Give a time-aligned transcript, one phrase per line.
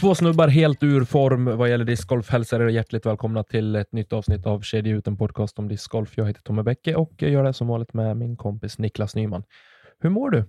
[0.00, 4.12] Två snubbar helt ur form vad gäller discgolf hälsar er hjärtligt välkomna till ett nytt
[4.12, 6.12] avsnitt av Kedja ut, en podcast om discgolf.
[6.16, 9.42] Jag heter Tommy Bäcke och jag gör det som vanligt med min kompis Niklas Nyman.
[9.98, 10.44] Hur mår du?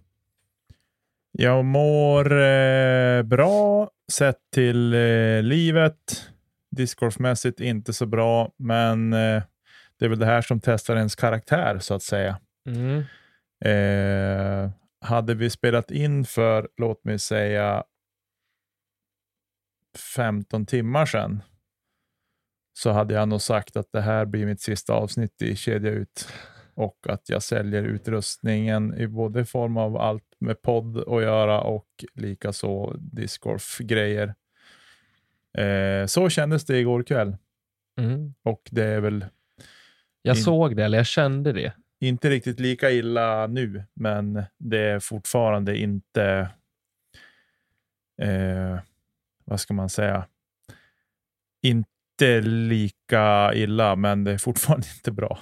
[1.32, 6.30] Jag mår eh, bra sett till eh, livet.
[6.76, 9.44] Discgolfmässigt inte så bra, men eh,
[10.00, 12.38] det är väl det här som testar ens karaktär så att säga.
[12.68, 13.04] Mm.
[13.66, 17.84] Eh, hade vi spelat in för, låt mig säga,
[19.98, 21.44] 15 timmar sedan
[22.74, 26.28] så hade jag nog sagt att det här blir mitt sista avsnitt i Kedja ut
[26.74, 31.88] och att jag säljer utrustningen i både form av allt med podd att göra och
[32.14, 34.36] likaså discgolf-grejer.
[35.58, 37.38] Eh, så kändes det igår kväll
[38.00, 38.34] Mm.
[38.44, 39.26] och det är väl
[40.22, 41.74] Jag In- såg det, eller jag kände det.
[42.00, 46.50] inte riktigt lika illa nu, men det är fortfarande inte,
[48.22, 48.80] eh,
[49.52, 50.28] vad ska man säga,
[51.62, 55.40] inte lika illa, men det är fortfarande inte bra.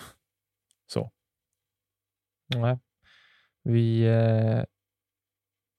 [0.87, 1.11] Så.
[2.55, 2.79] Nej.
[3.63, 4.63] Vi, eh,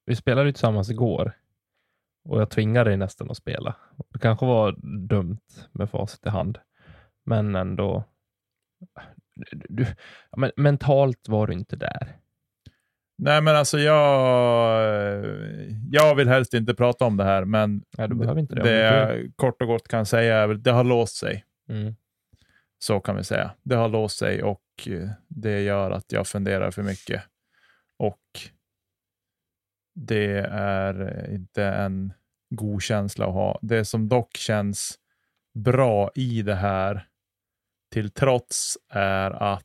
[0.06, 1.38] vi spelade ju tillsammans igår
[2.24, 3.76] och jag tvingade dig nästan att spela.
[4.08, 4.72] Det kanske var
[5.06, 6.58] dumt med facit i hand,
[7.24, 8.04] men ändå.
[9.52, 9.86] Du,
[10.36, 12.20] men mentalt var du inte där.
[13.22, 14.84] Nej, men alltså jag,
[15.91, 18.62] jag vill helst inte prata om det här, men Nej, du behöver inte det.
[18.62, 21.44] det jag kort och gott kan säga är väl det har låst sig.
[21.69, 21.94] Mm.
[22.78, 23.50] Så kan vi säga.
[23.62, 27.22] Det har låst sig och eh, det gör att jag funderar för mycket.
[27.97, 28.20] Och
[29.94, 32.12] det är eh, inte en
[32.50, 33.58] god känsla att ha.
[33.62, 34.98] Det som dock känns
[35.54, 37.06] bra i det här
[37.92, 39.64] till trots är att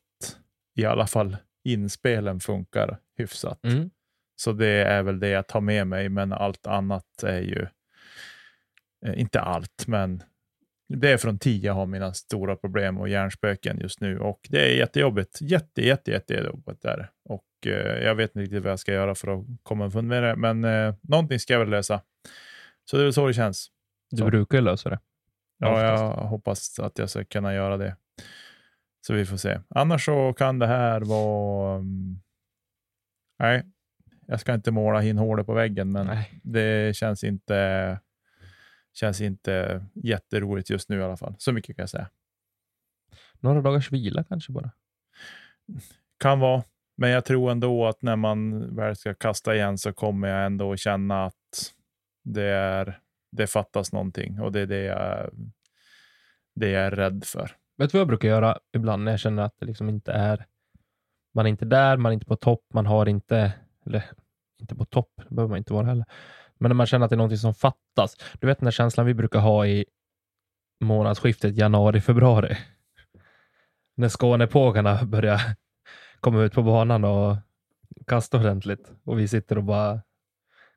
[0.76, 3.66] i alla fall inspelen funkar hyfsat.
[3.66, 3.90] Mm.
[4.36, 7.68] Så det är väl det jag tar med mig, men allt annat är ju
[9.06, 10.24] eh, inte allt, men
[10.88, 14.72] det är från 10 jag har mina stora problem och hjärnspöken just nu och det
[14.72, 15.42] är jättejobbigt.
[15.42, 17.10] Jätte, jätte, jättejobbigt där.
[17.30, 20.24] Och eh, jag vet inte riktigt vad jag ska göra för att komma underfund med
[20.24, 22.02] det, men eh, någonting ska jag väl lösa.
[22.90, 23.68] Så det är väl så det känns.
[24.12, 24.26] Du Så.
[24.26, 25.00] brukar lösa det.
[25.58, 26.30] Ja, jag Oftast.
[26.30, 27.96] hoppas att jag ska kunna göra det.
[29.08, 29.60] Så vi får se.
[29.70, 31.76] Annars så kan det här vara...
[31.76, 32.20] mm,
[33.40, 33.64] nej,
[34.28, 36.40] jag ska inte måla in hålet på väggen, men Nej.
[36.44, 38.00] det känns inte,
[38.94, 41.36] känns inte jätteroligt just nu i alla fall.
[41.38, 42.10] Så mycket kan jag säga.
[43.40, 44.72] Några dagars vila kanske bara.
[46.20, 46.64] Kan vara,
[46.98, 50.76] men jag tror ändå att när man väl ska kasta igen så kommer jag ändå
[50.76, 51.74] känna att
[52.24, 53.00] det, är,
[53.32, 55.30] det fattas någonting och det är det jag,
[56.56, 57.52] det jag är rädd för.
[57.78, 60.46] Vet du vad jag brukar göra ibland när jag känner att det liksom inte är...
[61.34, 63.54] Man är inte där, man är inte på topp, man har inte...
[63.86, 64.04] Eller
[64.60, 66.06] inte på topp, det behöver man inte vara heller.
[66.58, 68.18] Men när man känner att det är någonting som fattas.
[68.40, 69.86] Du vet den där känslan vi brukar ha i
[70.84, 72.58] månadsskiftet januari-februari.
[73.98, 75.42] När Skånepågarna börjar
[76.20, 77.38] komma ut på banan och
[78.08, 78.92] kasta ordentligt.
[79.04, 80.02] Och vi sitter och bara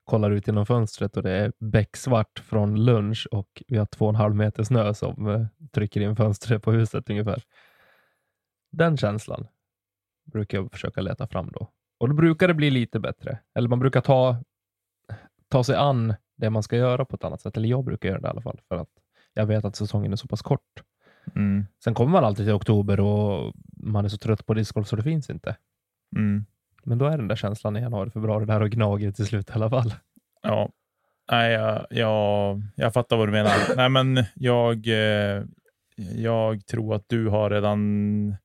[0.09, 4.09] kollar ut genom fönstret och det är becksvart från lunch och vi har två och
[4.09, 7.43] en halv meter snö som eh, trycker in fönstret på huset ungefär.
[8.73, 9.47] Den känslan
[10.33, 11.71] brukar jag försöka leta fram då.
[11.99, 13.39] Och då brukar det bli lite bättre.
[13.55, 14.45] Eller man brukar ta,
[15.49, 17.57] ta sig an det man ska göra på ett annat sätt.
[17.57, 18.61] Eller jag brukar göra det i alla fall.
[18.69, 18.91] För att
[19.35, 20.83] jag vet att säsongen är så pass kort.
[21.35, 21.67] Mm.
[21.85, 25.03] Sen kommer man alltid till oktober och man är så trött på discgolf så det
[25.03, 25.57] finns inte.
[26.17, 26.45] Mm.
[26.89, 29.53] Men då är den där känslan i januari, februari där och gnager till slut i
[29.53, 29.95] alla fall.
[30.43, 30.71] Ja,
[31.31, 33.53] nej, jag, jag, jag fattar vad du menar.
[33.77, 35.45] nej, men jag, eh,
[36.17, 38.37] jag tror att du har redan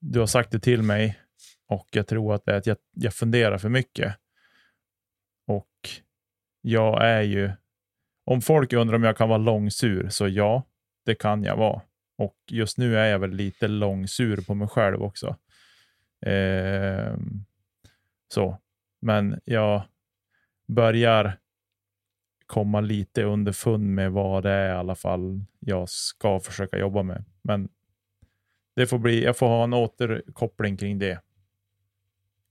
[0.00, 1.18] du har sagt det till mig
[1.68, 4.16] och jag tror att det är att jag, jag funderar för mycket.
[5.46, 5.68] Och
[6.60, 7.50] jag är ju,
[8.24, 10.66] om folk undrar om jag kan vara långsur, så ja,
[11.06, 11.82] det kan jag vara.
[12.18, 15.36] Och just nu är jag väl lite långsur på mig själv också.
[16.26, 17.14] Eh,
[18.28, 18.58] så.
[19.00, 19.82] Men jag
[20.66, 21.38] börjar
[22.46, 27.24] komma lite underfund med vad det är i alla fall jag ska försöka jobba med.
[27.42, 27.68] Men
[28.76, 31.20] det får bli, jag får ha en återkoppling kring det.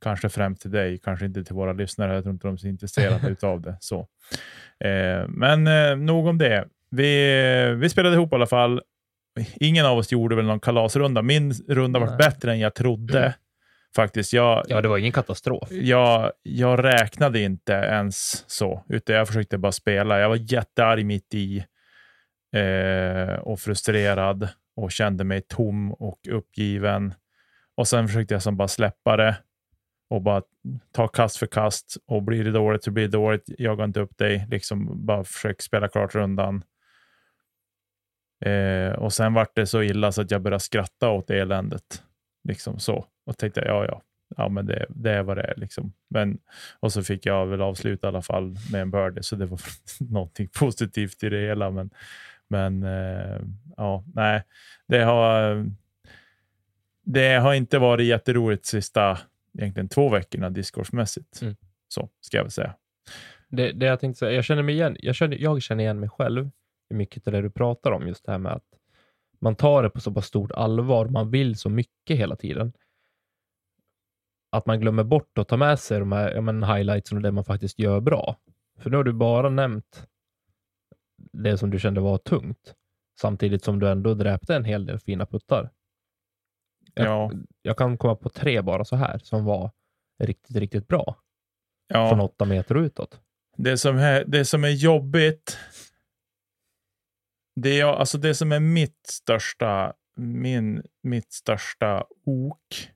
[0.01, 2.13] Kanske främst till dig, kanske inte till våra lyssnare.
[2.13, 3.77] Jag tror inte de är så intresserade av det.
[3.79, 3.99] Så.
[4.79, 6.67] Eh, men eh, nog om det.
[6.89, 8.81] Vi, vi spelade ihop i alla fall.
[9.55, 11.21] Ingen av oss gjorde väl någon kalasrunda.
[11.21, 13.35] Min runda var bättre än jag trodde.
[13.95, 14.33] Faktiskt.
[14.33, 15.71] Jag, Ja, det var ingen katastrof.
[15.71, 20.19] jag, jag räknade inte ens så, utan jag försökte bara spela.
[20.19, 21.65] Jag var jättearg mitt i
[22.55, 27.13] eh, och frustrerad och kände mig tom och uppgiven.
[27.75, 29.37] Och sen försökte jag som bara släppa det
[30.09, 30.41] och bara
[30.91, 31.97] ta kast för kast.
[32.07, 33.49] Och blir det dåligt så blir det dåligt.
[33.57, 34.47] Jaga inte upp dig.
[34.49, 36.63] Liksom bara försök spela klart rundan.
[38.45, 42.03] Eh, och sen vart det så illa så att jag började skratta åt eländet.
[42.49, 43.05] Liksom så.
[43.25, 44.01] Och tänkte, ja, ja,
[44.37, 45.53] ja, men det, det är vad det är.
[45.57, 45.93] Liksom.
[46.09, 46.39] Men,
[46.79, 49.59] och så fick jag väl avsluta i alla fall med en birdie, så det var
[49.99, 51.71] någonting positivt i det hela.
[51.71, 51.89] Men,
[52.47, 53.41] men eh,
[53.77, 54.43] ja, nej,
[54.87, 55.65] det har,
[57.03, 59.17] det har inte varit jätteroligt sista
[59.57, 61.41] egentligen två veckorna discgolfmässigt.
[61.41, 61.55] Mm.
[61.87, 62.75] Så ska jag väl säga.
[63.47, 66.09] Det, det jag tänkte säga, jag känner mig igen, jag känner, jag känner igen mig
[66.09, 66.49] själv
[66.89, 68.78] i mycket av det du pratar om, just det här med att
[69.41, 72.73] man tar det på så pass stort allvar, man vill så mycket hela tiden.
[74.51, 77.31] Att man glömmer bort att ta med sig de här ja, men highlights och det
[77.31, 78.35] man faktiskt gör bra.
[78.79, 80.07] För nu har du bara nämnt
[81.31, 82.73] det som du kände var tungt,
[83.21, 85.69] samtidigt som du ändå dräpte en hel del fina puttar.
[86.93, 87.31] Jag, Ja.
[87.61, 89.71] jag kan komma på tre bara så här, som var
[90.23, 91.15] riktigt, riktigt bra
[91.87, 92.09] Ja.
[92.09, 93.21] från åtta meter utåt.
[93.57, 95.57] Det som är, det som är jobbigt,
[97.61, 102.89] det, är, alltså det som är mitt största, min, mitt största ok,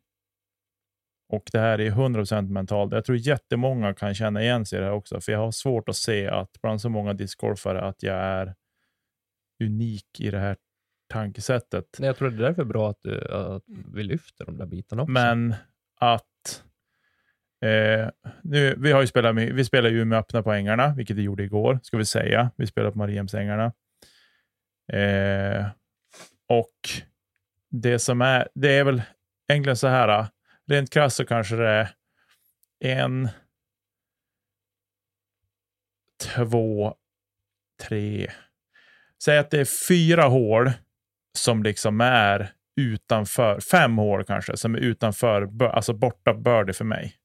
[1.29, 2.93] och det här är 100% mentalt.
[2.93, 5.89] Jag tror jättemånga kan känna igen sig i det här också, för jag har svårt
[5.89, 8.55] att se att bland så många discgolfare att jag är
[9.63, 10.57] unik i det här
[11.09, 11.85] tankesättet.
[11.99, 13.63] Nej, jag tror det är därför bra att, du, att
[13.93, 15.11] vi lyfter de där bitarna också.
[15.11, 15.55] Men
[15.99, 16.63] att
[17.65, 18.09] eh,
[18.41, 21.43] nu, vi har ju spelat vi spelar ju med öppna på ängarna, vilket vi gjorde
[21.43, 22.51] igår, ska vi säga.
[22.55, 23.73] Vi spelar på Mariehemsängarna.
[24.87, 25.65] Eh,
[26.49, 26.77] och
[27.69, 29.01] det som är, det är väl
[29.47, 30.27] egentligen så här,
[30.67, 31.89] rent krasst så kanske det
[32.79, 33.29] är en,
[36.35, 36.95] två,
[37.87, 38.31] tre,
[39.23, 40.71] säg att det är fyra hål
[41.37, 47.15] som liksom är utanför, fem hål kanske, som är utanför, alltså borta birdie för mig.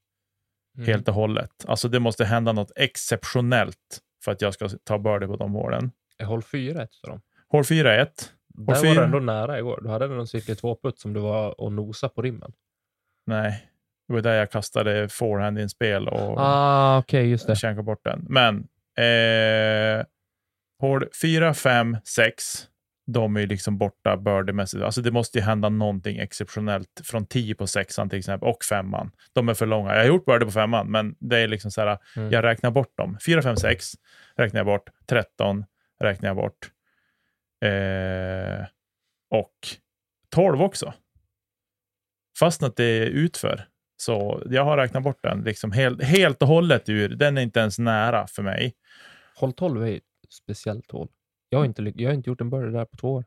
[0.76, 0.86] Mm.
[0.86, 1.64] Helt och hållet.
[1.66, 5.90] Alltså det måste hända något exceptionellt för att jag ska ta birdie på de hålen.
[6.16, 7.20] Jag håll fyra ett av dem.
[7.50, 8.32] Hål 4 1.
[8.48, 8.94] Där var fyra.
[8.94, 9.80] du ändå nära igår.
[9.82, 12.52] Du hade någon cirkel två-putt som du var och nosa på rimmen.
[13.26, 13.68] Nej,
[14.08, 17.56] det var där jag kastade forehand-inspel och Ah, okej, just det.
[17.56, 18.26] känkade bort den.
[18.28, 18.56] Men
[19.06, 20.04] eh,
[20.80, 22.44] hål 4, 5, 6,
[23.06, 24.82] de är ju liksom borta birdiemässigt.
[24.82, 29.10] Alltså det måste ju hända någonting exceptionellt från 10 på sexan till exempel och femman.
[29.32, 29.90] De är för långa.
[29.94, 32.30] Jag har gjort birdie på femman, men det är liksom så här, Mm.
[32.30, 33.18] jag räknar bort dem.
[33.26, 33.92] 4, 5, 6
[34.36, 34.88] räknar jag bort.
[35.06, 35.64] 13
[36.00, 36.70] räknar jag bort.
[37.60, 38.66] Eh,
[39.30, 39.54] och
[40.28, 40.94] 12 också.
[42.38, 43.68] Fast att det är utför.
[43.96, 47.08] Så jag har räknat bort den liksom helt, helt och hållet ur.
[47.08, 48.74] Den är inte ens nära för mig.
[49.34, 51.08] Håll 12 är ett speciellt hål.
[51.48, 53.24] Jag har inte, jag har inte gjort en birdie där på två år.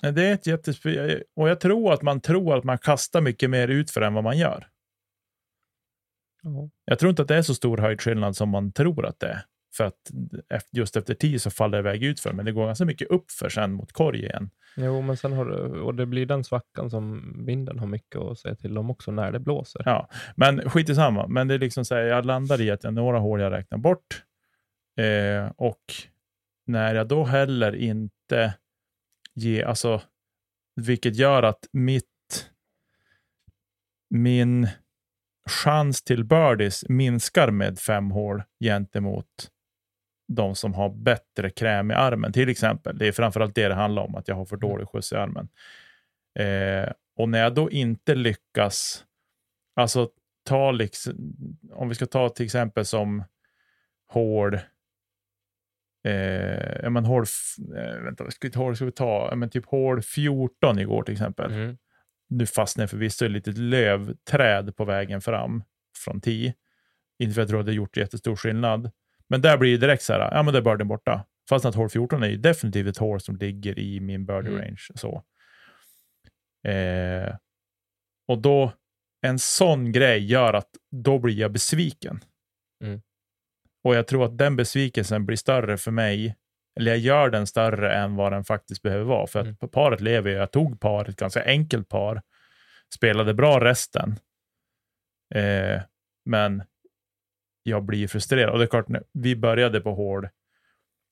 [0.00, 1.22] Det är ett jättespe...
[1.36, 4.38] Och jag tror att man tror att man kastar mycket mer utför än vad man
[4.38, 4.68] gör.
[6.42, 6.70] Ja.
[6.84, 9.44] Jag tror inte att det är så stor höjdskillnad som man tror att det är.
[9.76, 10.10] För att
[10.72, 13.72] just efter 10 så faller det iväg utför, men det går ganska mycket uppför sen
[13.72, 14.50] mot korg igen.
[14.76, 18.38] Jo, men sen har du, och det blir den svackan som vinden har mycket att
[18.38, 19.82] säga till om också när det blåser.
[19.84, 21.26] Ja, men skit i samma.
[21.26, 23.78] Men det är liksom så här, jag landar i att jag några hål jag räknar
[23.78, 24.24] bort.
[24.96, 25.82] Eh, och
[26.66, 28.54] när jag då heller inte
[29.34, 30.02] ger, alltså,
[30.76, 32.50] vilket gör att mitt,
[34.10, 34.68] min
[35.48, 39.50] chans till birdies minskar med fem hål gentemot
[40.28, 42.98] de som har bättre kräm i armen, till exempel.
[42.98, 45.48] Det är framförallt det det handlar om, att jag har för dålig skjuts i armen.
[46.38, 49.04] Eh, och när jag då inte lyckas,
[49.76, 50.10] alltså
[50.44, 51.14] ta liksom,
[51.72, 53.24] om vi ska ta till exempel som
[54.08, 54.54] hål,
[56.04, 59.50] eh, ja men hål, f- eh, vänta, ska vi, hål ska vi ta, ja, men
[59.50, 61.52] typ hål 14 igår till exempel.
[61.52, 61.76] Mm.
[62.28, 65.62] Nu fastnade jag förvisso i ett litet lövträd på vägen fram
[66.04, 66.54] från 10.
[67.18, 68.90] Inte för att jag tror att det gjort jättestor skillnad.
[69.28, 71.24] Men där blir det direkt så här, ja men det är birdien borta.
[71.48, 74.60] Fast att hål 14 är ju definitivt ett hål som ligger i min birdie Mm.
[74.62, 74.86] range.
[74.94, 75.24] Så.
[76.70, 77.36] Eh,
[78.28, 78.72] och då
[79.20, 82.20] en sån grej gör att då blir jag besviken.
[82.84, 83.02] Mm.
[83.84, 86.36] Och jag tror att den besvikelsen blir större för mig,
[86.80, 89.26] eller jag gör den större än vad den faktiskt behöver vara.
[89.26, 89.56] För att Mm.
[89.72, 90.30] paret lever.
[90.30, 92.22] Jag tog par, ett ganska enkelt par,
[92.94, 94.16] spelade bra resten.
[95.34, 95.82] Eh,
[96.24, 96.62] men
[97.68, 98.52] jag blir frustrerad.
[98.52, 100.28] Och det är klart, vi började på hål,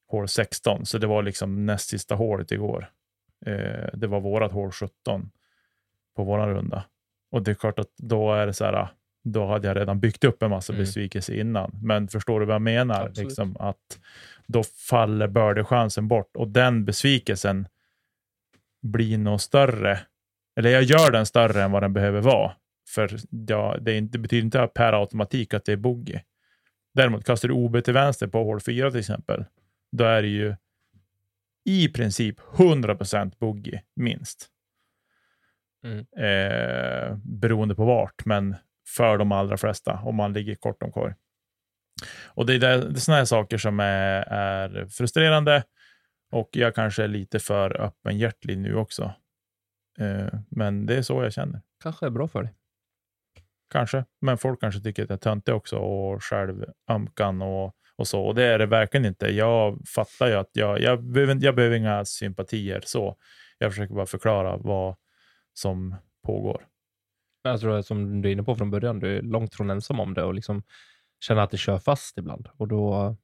[0.09, 2.91] hål 16, så det var liksom näst sista hålet igår.
[3.47, 5.31] Eh, det var vårat hål 17
[6.17, 6.85] på våran runda.
[7.31, 8.89] Och det är klart att då är det så här,
[9.25, 10.83] då hade jag redan byggt upp en massa Mm.
[10.83, 11.71] besvikelse innan.
[11.83, 13.13] Men förstår du vad jag menar?
[13.17, 13.99] Liksom att
[14.47, 17.69] då faller birdie-chansen bort och den besvikelsen
[18.83, 19.99] blir nog större.
[20.57, 22.53] Eller jag gör den större än vad den behöver vara.
[22.89, 23.17] För
[23.49, 26.21] ja, det, inte, det betyder inte per automatik att det är bogey.
[26.97, 29.45] Däremot kastar du OB till vänster på hål 4 till exempel,
[29.93, 30.57] då är det ju
[31.65, 34.49] i princip 100% bogey, minst.
[35.85, 35.99] Mm.
[35.99, 38.57] Eh, beroende på vart, men
[38.88, 41.15] för de allra flesta, om man ligger kort om korg.
[42.25, 45.62] Och det är, där, det är såna här saker som är, är frustrerande
[46.31, 49.15] och jag kanske är lite för öppenhjärtig nu också.
[49.99, 51.61] Eh, men det är så jag känner.
[51.83, 52.53] Kanske är bra för dig.
[53.71, 58.23] Kanske, men folk kanske tycker att jag är töntig också och självömkan och, och så.
[58.23, 59.27] Och det är det verkligen inte.
[59.27, 63.17] Jag fattar ju att jag, jag, behöver, jag behöver inga sympatier så.
[63.59, 64.97] Jag försöker bara förklara vad
[65.53, 65.97] som
[66.27, 66.67] pågår.
[67.43, 70.01] Jag tror att som du är inne på från början, du är långt från ensam
[70.01, 70.63] om det och liksom
[71.21, 72.49] känner att det kör fast ibland.
[72.57, 73.17] Och då,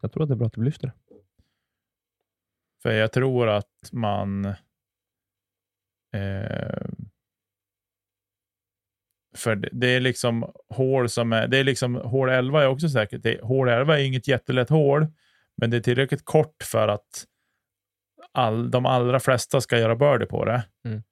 [0.00, 0.94] jag tror att det är bra att du lyfter det.
[2.82, 4.44] För jag tror att man...
[6.14, 6.86] Eh,
[9.36, 11.48] för det, är liksom hål som är...
[11.48, 13.22] Det är liksom, hål 11 är också säkert.
[13.22, 15.06] Det, hål 11 är inget jättelätt hål,
[15.56, 17.24] men det är tillräckligt kort för att
[18.32, 20.64] all, de allra flesta ska göra birdie på det.
[20.84, 21.02] Mm.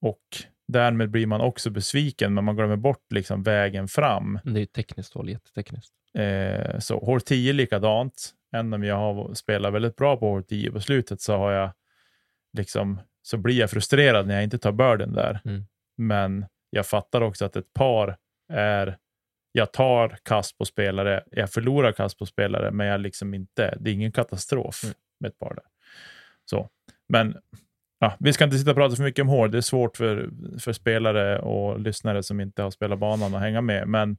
[0.00, 0.22] Och
[0.68, 4.38] därmed blir man också besviken, men man glömmer bort liksom vägen fram.
[4.44, 5.94] Det är tekniskt hål, jättetekniskt.
[6.18, 8.30] Eh, så hål 10 likadant.
[8.52, 11.70] Även om jag har spelat väldigt bra på hål 10 på slutet så har jag
[12.56, 15.40] liksom så blir jag frustrerad när jag inte tar börden där.
[15.44, 15.66] Mm.
[15.96, 16.46] Men
[16.76, 18.16] jag fattar också att ett par
[18.52, 18.98] är
[19.52, 23.90] jag tar kast på spelare, jag förlorar kast på spelare, men jag liksom inte, det
[23.90, 24.94] är ingen katastrof Mm.
[25.20, 25.64] med ett par där.
[26.44, 26.68] Så.
[27.08, 27.36] Men
[27.98, 29.50] ja, vi ska inte sitta och prata för mycket om hål.
[29.50, 33.60] Det är svårt för, för spelare och lyssnare som inte har spelat banan att hänga
[33.60, 33.88] med.
[33.88, 34.10] Men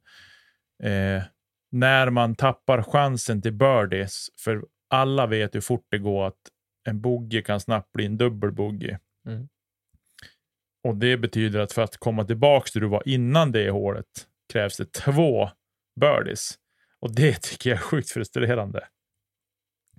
[0.83, 1.23] eh,
[1.71, 6.41] när man tappar chansen till birdies, för alla vet hur fort det går att
[6.89, 8.97] en bogey kan snabbt bli en dubbel bogey.
[9.27, 9.47] Mm.
[10.87, 14.77] Och det betyder att för att komma tillbaka där du var innan det hålet krävs
[14.77, 15.49] det två
[15.99, 16.59] birdies.
[16.99, 18.87] Och det tycker jag är sjukt frustrerande.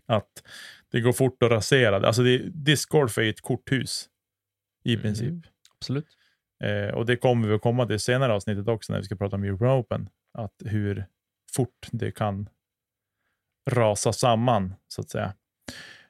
[0.06, 0.42] Att
[0.90, 2.06] det går fort att rasera.
[2.06, 4.08] Alltså det, discgolf är ett korthus
[4.84, 5.02] i Mm.
[5.02, 5.34] princip.
[5.78, 6.06] Absolut.
[6.64, 9.36] Eh, och det kommer vi att komma till senare avsnittet också när vi ska prata
[9.36, 10.08] om European Open.
[10.38, 11.06] Att hur
[11.56, 12.48] fort det kan
[13.70, 15.34] rasa samman så att säga.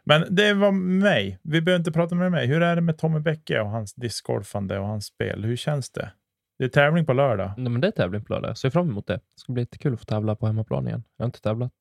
[0.09, 1.39] Men det var mig.
[1.43, 2.47] Vi behöver inte prata med mig.
[2.47, 5.45] Hur är det med Tommy Bäcke och hans discgolfande och hans spel?
[5.45, 6.13] Hur känns det?
[6.59, 7.53] Det är tävling på lördag.
[7.57, 8.51] Nej, men det är tävling på lördag.
[8.51, 9.15] Jag ser fram emot det.
[9.15, 11.05] Det ska bli jättekul att få tävla på hemmaplan igen.
[11.17, 11.73] Jag har inte tävlat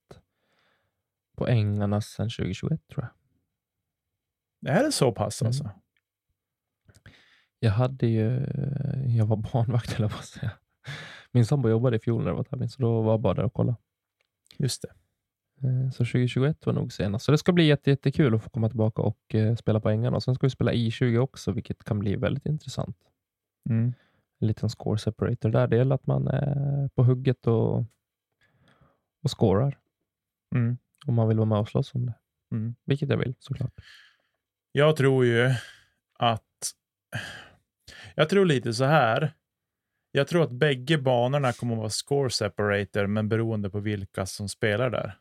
[1.37, 3.09] på ängarna sedan 2021 tror jag.
[4.61, 5.49] Det här är så pass Mm.
[5.49, 5.69] alltså?
[7.59, 8.45] Jag hade ju,
[9.17, 10.51] jag var barnvakt eller vad säga.
[11.31, 13.43] Min sambo jobbade i fjol när det var tävling, så då var jag bara där
[13.43, 13.77] och kollade.
[14.57, 14.89] Just det.
[15.63, 17.25] Eh, Så 2021 var nog senast.
[17.25, 20.15] Så det ska bli jätte, jättekul att få komma tillbaka och eh, spela på ängarna.
[20.15, 22.97] Och sen ska vi spela I20 också, vilket kan bli väldigt intressant.
[23.69, 23.93] Mm.
[24.39, 25.67] En liten score separator där.
[25.67, 27.77] Det gäller att man är på hugget och,
[29.23, 29.77] och scorar.
[30.55, 30.77] Mm.
[31.05, 32.13] Om man vill vara med och slåss om det.
[32.51, 32.75] Mm.
[32.85, 33.73] Vilket jag vill såklart.
[34.71, 35.51] Jag tror ju
[36.19, 36.43] att...
[38.15, 39.33] Jag tror lite så här.
[40.11, 44.49] Jag tror att bägge banorna kommer att vara score separator, men beroende på vilka som
[44.49, 45.17] spelar där.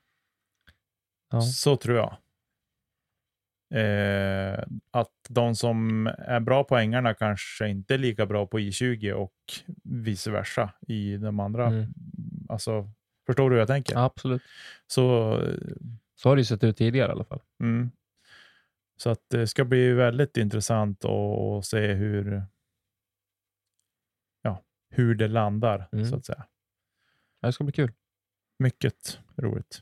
[1.31, 1.41] Ja.
[1.41, 2.17] Så tror jag.
[3.71, 9.13] Eh, att de som är bra på ängarna kanske inte är lika bra på I20
[9.13, 9.35] och
[9.85, 11.67] vice versa i de andra.
[11.67, 11.95] Mm.
[12.49, 12.91] Alltså,
[13.27, 13.95] förstår du hur jag tänker?
[13.95, 14.43] Ja, absolut.
[14.87, 15.33] Så
[16.15, 17.41] Så har det ju sett ut tidigare i alla fall.
[17.61, 17.91] Mm.
[18.97, 22.43] Så att det ska bli väldigt intressant att se hur,
[24.43, 26.05] ja, hur det landar, Mm.
[26.05, 26.47] så att säga.
[27.43, 27.93] Det ska bli kul.
[28.59, 29.81] Mycket roligt.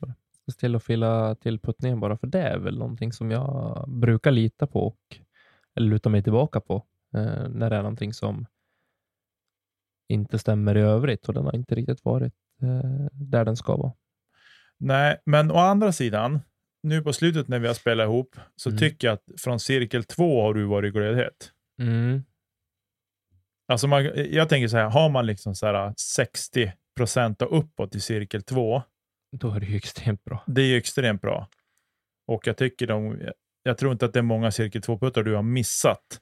[0.51, 4.31] Se till att fylla till puttningen bara, för det är väl någonting som jag brukar
[4.31, 4.99] lita på och
[5.75, 6.75] eller luta mig tillbaka på
[7.15, 8.45] eh, när det är någonting som
[10.09, 13.93] inte stämmer i övrigt och den har inte riktigt varit eh, där den ska vara.
[14.77, 16.39] Nej, men å andra sidan,
[16.83, 18.79] nu på slutet när vi har spelat ihop, så Mm.
[18.79, 21.51] tycker jag att från cirkel två har du varit glödhet.
[21.81, 22.23] Mm.
[23.67, 27.95] Alltså man, jag tänker så här, har man liksom så här 60 procent och uppåt
[27.95, 28.81] i cirkel 2,
[29.39, 30.43] Då är det ju extremt bra.
[30.47, 31.49] det är ju extremt bra.
[32.27, 33.19] Och jag tycker de,
[33.63, 36.21] jag tror inte att det är många cirkel 2-puttar du har missat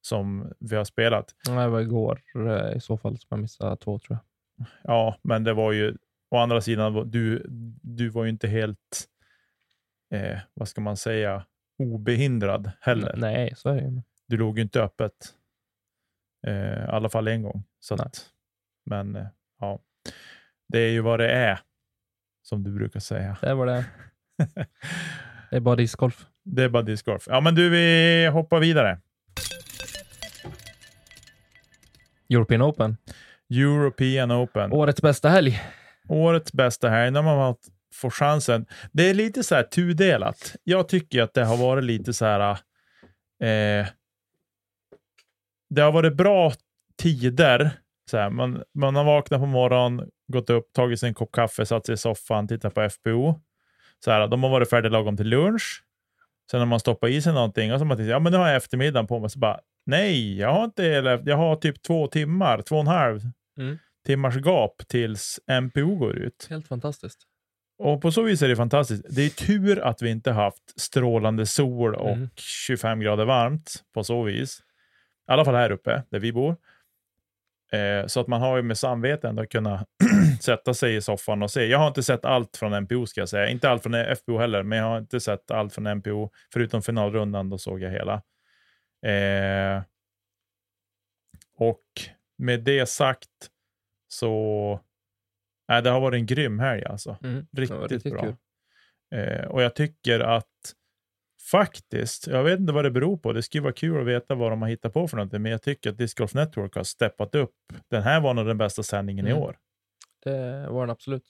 [0.00, 1.34] som vi har spelat.
[1.48, 4.66] Nej, Det var igår eh, i så fall som jag missade två tror jag.
[4.82, 5.96] Ja, men det var ju
[6.30, 7.46] å andra sidan, du,
[7.82, 9.08] du var ju inte helt,
[10.14, 11.46] eh, vad ska man säga,
[11.78, 13.14] obehindrad heller.
[13.16, 14.02] Nej, så är det ju.
[14.26, 15.34] Du låg ju inte öppet.
[16.46, 17.64] Eh, I alla fall en gång.
[17.80, 18.30] Så att,
[18.86, 19.26] men eh,
[19.60, 19.80] ja,
[20.68, 21.60] det är ju vad det är,
[22.48, 23.36] som du brukar säga.
[23.40, 23.84] Det var det.
[25.50, 26.26] Det är bara discgolf.
[26.44, 27.22] Det är bara discgolf.
[27.26, 28.98] Ja, men du, vi hoppar vidare.
[32.30, 32.96] European Open.
[33.50, 34.72] European Open.
[34.72, 35.60] Årets bästa helg.
[36.08, 37.54] Årets bästa här, när man
[37.94, 38.66] får chansen.
[38.92, 40.56] Det är lite så här tudelat.
[40.64, 42.50] Jag tycker att det har varit lite så här.
[43.42, 43.86] Eh,
[45.70, 46.52] det har varit bra
[47.02, 47.70] tider.
[48.10, 51.66] Så här, man, man har vaknat på morgonen, gått upp, tagit sig en kopp kaffe,
[51.66, 53.40] satt sig i soffan, tittat på FBO.
[54.04, 55.82] Så här, de har varit färdiga lagom till lunch.
[56.50, 58.38] Sen har man stoppat i sig någonting och så har man tänkt, ja men nu
[58.38, 59.30] har jag eftermiddagen på mig.
[59.30, 62.86] Så bara, nej, jag har inte, eller, jag har typ två timmar, två och en
[62.86, 63.20] halv
[63.58, 63.78] Mm.
[64.06, 66.46] timmars gap tills MPO går ut.
[66.50, 67.18] Helt fantastiskt.
[67.78, 69.04] Och på så vis är det fantastiskt.
[69.10, 72.28] Det är tur att vi inte haft strålande sol och Mm.
[72.36, 74.58] 25 grader varmt på så vis.
[75.28, 76.56] I alla fall här uppe där vi bor.
[77.72, 79.88] Eh, så att man har ju med samvete ändå kunnat
[80.40, 81.64] sätta sig i soffan och se.
[81.64, 83.48] Jag har inte sett allt från MPO ska jag säga.
[83.48, 86.30] Inte allt från FPO heller, men jag har inte sett allt från MPO.
[86.52, 88.22] Förutom finalrundan, då såg jag hela.
[89.06, 89.82] Eh,
[91.56, 91.84] och
[92.38, 93.28] med det sagt
[94.08, 94.80] så
[95.68, 97.16] Nej, det har varit en grym helg alltså.
[97.22, 97.46] Mm.
[97.52, 98.36] Riktigt, riktigt bra.
[99.14, 100.74] Eh, och jag tycker att
[101.50, 104.52] faktiskt, jag vet inte vad det beror på, det skulle vara kul att veta vad
[104.52, 107.34] de har hittat på för någonting, men jag tycker att Disc Golf Network har steppat
[107.34, 107.54] upp.
[107.90, 109.38] Den här var nog den bästa sändningen Mm.
[109.38, 109.58] i år.
[110.24, 111.24] Det var den absolut.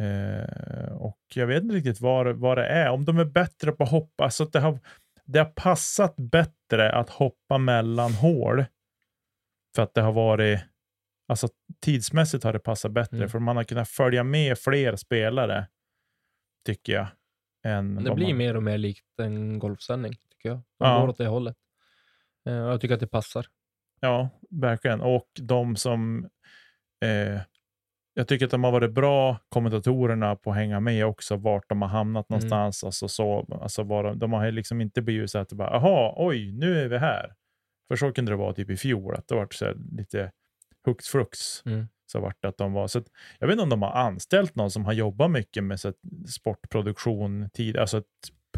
[0.00, 3.82] Eh, och jag vet inte riktigt vad, vad det är, om de är bättre på
[3.84, 4.78] att hoppa, alltså att det har,
[5.24, 8.64] det har passat bättre att hoppa mellan hål.
[9.76, 10.60] För att det har varit,
[11.28, 11.48] alltså
[11.80, 13.28] tidsmässigt har det passat bättre, Mm.
[13.28, 15.68] för man har kunnat följa med fler spelare,
[16.66, 17.06] tycker jag.
[17.64, 20.56] Än Det blir man, mer och mer likt en golfsändning, tycker jag.
[20.78, 21.00] De Ja.
[21.00, 21.56] går åt det hållet.
[22.48, 23.46] Eh, Jag tycker att det passar.
[24.00, 25.00] Ja, verkligen.
[25.00, 26.28] Och de som...
[27.04, 27.40] Eh,
[28.14, 31.82] jag tycker att de har varit bra, kommentatorerna, på att hänga med också, vart de
[31.82, 32.36] har hamnat Mm.
[32.38, 32.84] någonstans.
[32.84, 36.14] Alltså så, alltså var de, de har liksom inte blivit så att det bara, aha,
[36.16, 37.34] oj, nu är vi här.
[37.88, 40.32] För så kunde det vara typ i fjol, att det var så lite
[40.84, 41.62] hux flux.
[41.66, 41.88] Mm.
[42.06, 42.88] Så vart att de var.
[42.88, 43.06] Så att,
[43.38, 45.96] jag vet inte om de har anställt någon som har jobbat mycket med så att,
[46.28, 48.04] sportproduktion, tid, alltså ett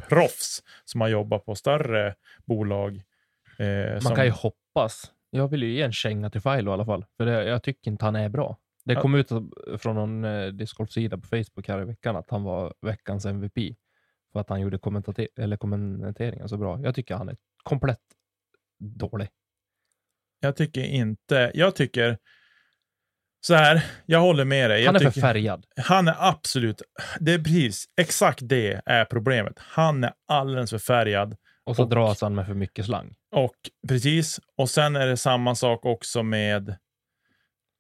[0.09, 3.03] proffs som har jobbat på större bolag.
[3.59, 5.13] Eh, Man som, kan ju hoppas.
[5.31, 7.91] Jag vill ju ge en känga till Filo i alla fall, för det, jag tycker
[7.91, 8.59] inte han är bra.
[8.85, 9.01] Det Ja.
[9.01, 9.29] kom ut
[9.79, 13.77] från någon eh, discgolf-sida på Facebook här i veckan att han var veckans MVP
[14.33, 14.79] för att han gjorde
[15.37, 16.81] eller kommenteringen så bra.
[16.81, 18.01] Jag tycker han är komplett
[18.79, 19.29] dålig.
[20.41, 22.19] Jag tycker inte, jag tycker
[23.47, 24.87] så här, jag håller med dig.
[24.87, 25.67] Han är för tycker, färgad.
[25.77, 26.83] han är absolut,
[27.21, 29.55] det är precis, exakt det är problemet.
[29.59, 31.37] Han är alldeles för färgad.
[31.65, 33.15] Och så Och- dras han med för mycket slang.
[33.31, 33.55] Och
[33.89, 36.77] precis, och sen är det samma sak också med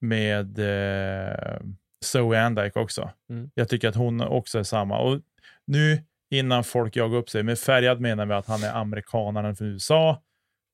[0.01, 1.61] med eh,
[2.05, 3.11] Zoe Andike också.
[3.31, 3.51] Mm.
[3.55, 4.99] Jag tycker att hon också är samma.
[4.99, 5.21] Och
[5.67, 9.69] nu innan folk jagar upp sig, med färgad menar vi att han är amerikanaren från
[9.69, 10.23] USA,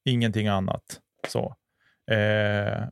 [0.04, 0.82] ingenting annat.
[1.28, 1.56] Så.
[2.10, 2.82] Eh,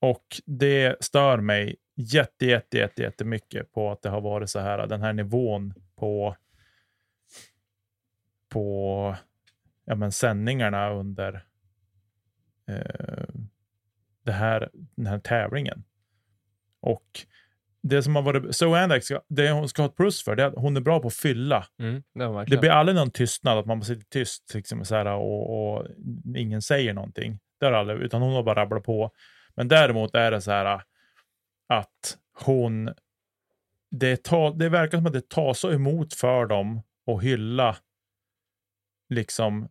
[0.00, 4.86] och det stör mig jätte, jätte, jätte, jättemycket på att det har varit så här,
[4.86, 6.36] den här nivån på
[8.48, 9.16] på
[9.84, 11.44] ja, men sändningarna under
[12.68, 13.34] eh,
[14.24, 15.84] det här, den här tävlingen.
[16.80, 17.26] Och
[17.82, 20.42] det som har varit, so Andike, ska, det hon ska ha ett plus för, det
[20.42, 21.66] är att hon är bra på att fylla.
[21.78, 25.76] Mm, det Det blir aldrig någon tystnad, att man sitter tyst liksom, så här, och,
[25.76, 25.86] och
[26.36, 27.38] ingen säger någonting.
[27.60, 29.10] Det har aldrig, utan hon har bara rabblat på.
[29.56, 30.82] Men däremot är det så här
[31.68, 32.94] att hon,
[33.90, 37.76] det, tar, det verkar som att det tar så emot för dem att hylla,
[39.08, 39.68] liksom,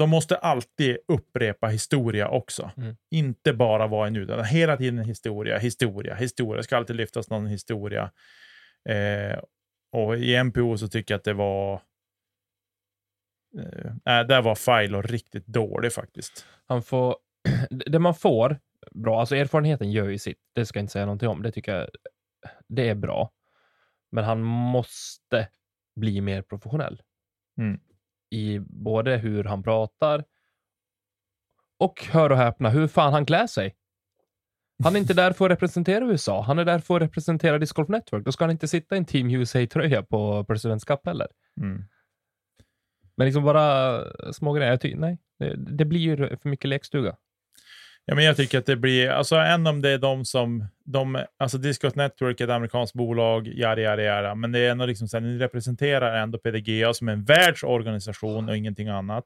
[0.00, 2.70] de måste alltid upprepa historia också.
[2.76, 2.96] Mm.
[3.10, 6.56] Inte bara vara en utan hela tiden historia, historia, historia.
[6.56, 8.10] Det ska alltid lyftas någon historia.
[8.88, 9.38] Eh,
[9.92, 11.74] och i MPO så tycker jag att det var
[13.58, 16.46] eh, där var Filo riktigt dålig faktiskt.
[16.66, 17.16] Han får,
[17.70, 18.58] det man får,
[18.90, 20.38] bra, alltså erfarenheten gör ju sitt.
[20.54, 21.42] Det ska jag inte säga någonting om.
[21.42, 21.88] Det tycker jag,
[22.68, 23.32] det är bra.
[24.12, 25.48] Men han måste
[25.96, 27.02] bli mer professionell.
[27.58, 27.80] Mm.
[28.30, 30.24] I både hur han pratar
[31.78, 33.76] Och hör och häpna, hur fan han klär sig.
[34.84, 36.42] Han är inte där för att representera USA.
[36.42, 38.24] Han är där för att representera Disc Golf Network.
[38.24, 41.28] Då ska han inte sitta i en Team USA-tröja på Presidents Cup heller.
[41.60, 41.84] Mm.
[43.16, 44.96] Men liksom bara små grejer.
[44.96, 47.16] Nej, det, det blir ju för mycket lekstuga.
[48.10, 51.24] Ja, men jag tycker att det blir, alltså än om det är de som, de,
[51.36, 55.08] alltså Discos Network är ett amerikanskt bolag, jada, jada, jada, men det är ändå liksom
[55.08, 59.24] så här, ni representerar ändå PDGA som en världsorganisation och ingenting annat.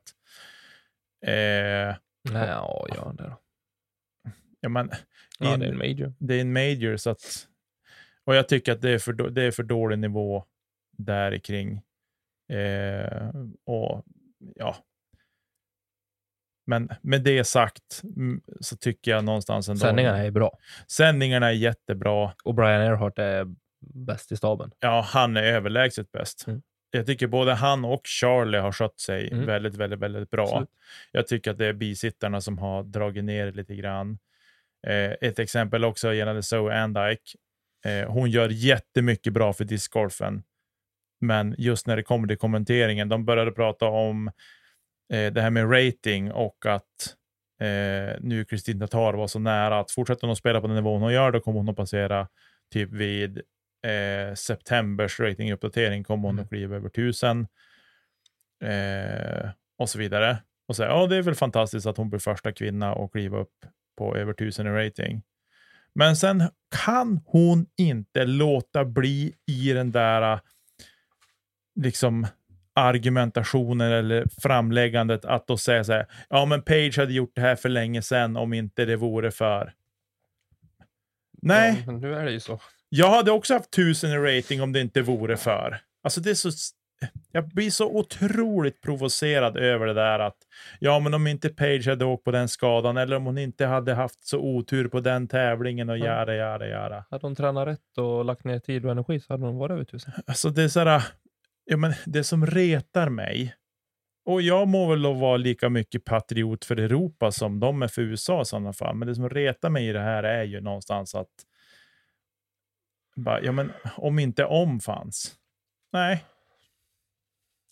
[1.27, 1.97] Eh, Nej,
[2.49, 3.38] ja, ja det då.
[4.61, 4.90] ja, men,
[5.38, 6.14] Ja, in- det är en major.
[6.18, 7.47] det är en major, så att,
[8.25, 10.44] och jag tycker att det är för, det är för dålig nivå
[10.97, 11.83] där kring.
[12.59, 13.29] Eh,
[13.66, 14.05] och
[14.55, 14.77] ja.
[16.66, 19.81] Men med det sagt mm, så tycker jag någonstans ändå.
[19.81, 20.59] Sändningarna är bra.
[20.87, 22.33] Sändningarna är jättebra.
[22.44, 23.46] Och Brian Earhart är
[23.81, 24.70] bäst i staben.
[24.81, 26.46] Ja, han är överlägset bäst.
[26.46, 26.62] Mm.
[26.90, 29.46] Jag tycker både han och Charlie har skött sig Mm.
[29.46, 30.42] väldigt, väldigt, väldigt bra.
[30.44, 30.68] Absolut.
[31.12, 34.18] Jag tycker att det är bisittarna som har dragit ner lite grann.
[34.87, 37.38] Eh, ett exempel också gällande Zoe Andike.
[37.87, 40.42] Eh, hon gör jättemycket bra för discgolfen.
[41.20, 44.31] Men just när det kommer till kommenteringen, de började prata om
[45.14, 47.16] eh, det här med rating och att
[47.61, 51.12] eh, nu Kristin Tatar var så nära att fortsätter hon spela på den nivån hon
[51.12, 52.29] gör, då kommer hon att passera
[52.72, 53.38] typ vid
[53.87, 56.42] eh, septembers ratinguppdatering kommer hon Mm.
[56.44, 57.46] att kliva över 1000
[58.64, 60.38] eh, och så vidare.
[60.68, 63.66] Och säga, ja det är väl fantastiskt att hon blir första kvinna att kliva upp
[63.98, 65.22] på över 1000 i rating.
[65.94, 66.42] Men sen
[66.85, 70.40] kan hon inte låta bli i den där
[71.81, 72.27] liksom
[72.74, 77.56] argumentationen eller framläggandet att då säga så här, ja men Page hade gjort det här
[77.56, 79.72] för länge sedan om inte det vore för.
[81.42, 82.60] Nej, Ja, nu är det ju så.
[82.88, 85.78] jag hade också haft tusen i rating om det inte vore för.
[86.02, 86.50] Alltså det är så,
[87.32, 90.37] jag blir så otroligt provocerad över det där att
[90.80, 93.94] ja, men om inte Page hade åkt på den skadan eller om hon inte hade
[93.94, 97.04] haft så otur på den tävlingen och jada, jada, jada.
[97.10, 99.84] Hade hon tränat rätt och lagt ner tid och energi så hade hon varit över
[99.84, 100.12] tusen.
[100.26, 101.02] Alltså det är sådär,
[101.64, 103.55] ja men det som retar mig
[104.24, 108.03] och jag må väl då vara lika mycket patriot för Europa som de är för
[108.03, 108.96] USA i sådana fall.
[108.96, 111.31] Men det som retar mig i det här är ju någonstans att
[113.16, 115.35] bara, ja, men om inte om fanns.
[115.92, 116.24] Nej.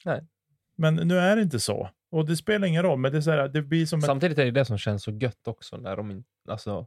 [0.05, 0.27] Nej.
[0.77, 1.91] Men nu är det inte så.
[2.11, 4.39] Och det spelar ingen roll, men det, är så här, det blir som ett, Samtidigt
[4.39, 6.87] är det det som känns så gött också när de alltså,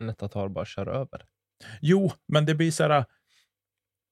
[0.00, 1.26] Netatar bara kör över.
[1.80, 3.04] Jo, men det blir så här,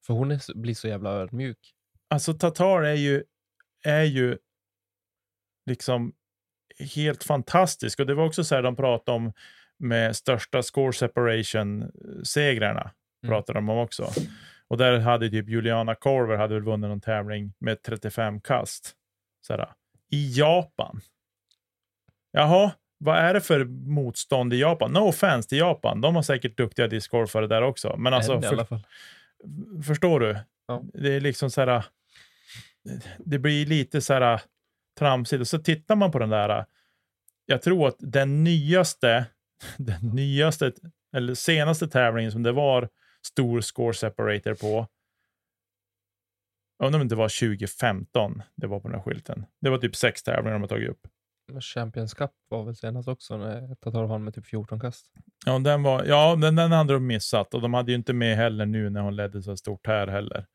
[0.07, 1.75] För hon är, blir så jävla ödmjuk.
[2.13, 3.25] Alltså Tatar är ju,
[3.85, 4.39] är ju
[5.67, 6.13] liksom
[6.95, 8.01] helt fantastisk.
[8.01, 9.33] Och det var också så här de pratade om
[9.79, 12.81] med största score separation-segrarna.
[12.81, 12.93] Mm.
[13.27, 14.11] Pratade de om också.
[14.69, 18.97] Och där hade typ Juliana Korver hade väl vunnit någon tävling med 35 kast.
[19.47, 19.69] Så här,
[20.11, 21.01] I Japan.
[22.31, 24.93] Jaha, vad är det för motstånd i Japan?
[24.93, 26.01] No offense till Japan.
[26.01, 27.97] De har säkert duktiga discgolfare där också.
[27.99, 28.81] Men alltså, för,
[29.83, 30.39] förstår du?
[30.67, 30.83] Ja.
[30.95, 31.85] Det är liksom så här.
[33.19, 34.41] Det blir lite så här
[34.99, 35.41] tramsigt.
[35.41, 36.67] Och så tittar man på den där.
[37.47, 39.27] Jag tror att den nyaste,
[39.79, 40.73] den nyaste
[41.17, 42.89] eller senaste tävlingen som det var
[43.27, 44.89] stor score separator på.
[46.79, 49.47] Jag undrar om det var 2015 det var på den här skylten.
[49.61, 51.07] Det var typ sex tävlingar de har tagit upp.
[51.61, 55.07] Champions Cup var väl senast också när Tatar vann med typ 14 kast.
[55.47, 58.37] Ja, den, var, ja den, den hade de missat och de hade ju inte med
[58.37, 60.47] heller nu när hon ledde så stort här heller.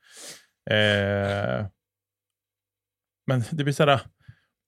[0.70, 1.68] Eh,
[3.28, 4.02] men det blir sådär,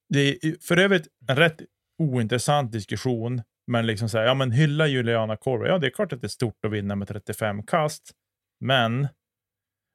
[0.08, 1.60] det är för övrigt en rätt
[1.98, 5.68] ointressant diskussion, men liksom säga, ja men hylla Juliana Korva.
[5.68, 8.12] Ja, det är klart att det är stort att vinna med 35 kast,
[8.60, 9.08] men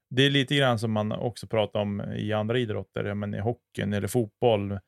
[0.09, 3.39] det är lite grann som man också pratar om i andra idrotter, ja, men i
[3.39, 4.79] hockeyn eller fotboll.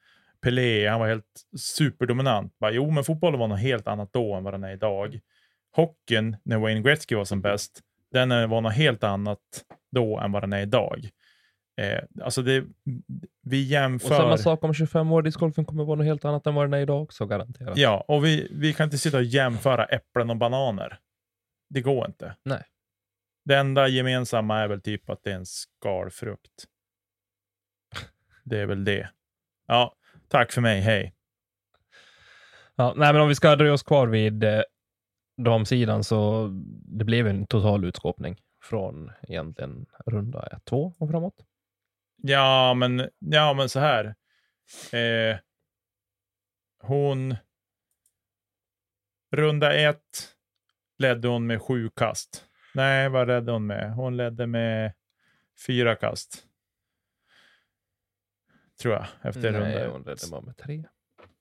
[0.41, 1.25] Pelé, han var helt
[1.57, 2.59] superdominant.
[2.59, 5.19] Bara, jo, men fotbollen var något helt annat då än vad den är idag.
[5.75, 9.39] Hockeyn, när Wayne Gretzky var som bäst, den var något helt annat
[9.91, 11.09] då än vad den är idag.
[11.77, 12.65] Eh, alltså det,
[13.41, 14.15] vi Och jämför...
[14.15, 15.21] samma sak om 25 år.
[15.21, 17.77] Discgolfen kommer vara något helt annat än vad den är idag också, garanterat.
[17.77, 20.99] Ja, och vi, vi kan inte sitta och jämföra äpplen och bananer.
[21.69, 22.35] Det går inte.
[22.43, 22.63] Nej.
[23.45, 26.65] Det enda gemensamma är väl typ att det är en skalfrukt.
[28.43, 29.09] Det är väl det.
[29.67, 29.95] Ja,
[30.27, 30.81] tack för mig.
[30.81, 31.13] Hej.
[32.75, 34.61] Ja, nej, men om vi ska dröja oss kvar vid eh,
[35.37, 36.49] damsidan så
[36.85, 41.46] det blev en total utskåpning från egentligen runda ett, två och framåt.
[42.21, 44.15] Ja, men, ja, men så här.
[44.91, 45.37] Eh,
[46.79, 47.35] hon...
[49.31, 50.37] Runda ett
[50.97, 52.45] ledde hon med sju kast.
[52.73, 53.93] Nej, vad ledde hon med?
[53.93, 54.93] Hon ledde med
[55.67, 56.43] fyra kast.
[58.81, 59.91] Tror jag, efter runda Nej, ett.
[59.91, 60.85] hon ledde bara med tre.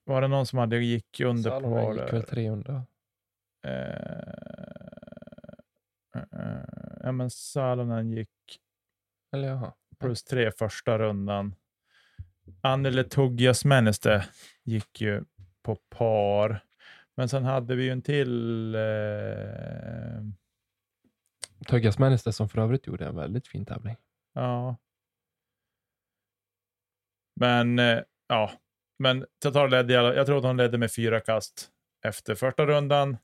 [0.04, 2.82] var det någon som hade gick under Salonen på gick väl tre under.
[3.64, 3.72] Eh,
[6.14, 6.64] eh,
[7.00, 8.60] ja, men Salonen gick
[9.32, 9.72] Eller jaha.
[10.00, 11.54] Plus tre första rundan.
[12.60, 14.28] Anneli Tuggias Männeste
[14.64, 15.24] gick ju
[15.62, 16.60] på par.
[17.14, 18.74] Men sen hade vi ju en till.
[18.74, 18.80] Eh,
[21.68, 23.96] Tuggas Männiste som för övrigt gjorde en väldigt fin tävling.
[24.34, 24.76] ja.
[27.40, 28.52] Men eh, ja,
[28.98, 31.70] men Tatar ledde, jag tror att hon ledde med fyra kast
[32.06, 33.16] efter första rundan.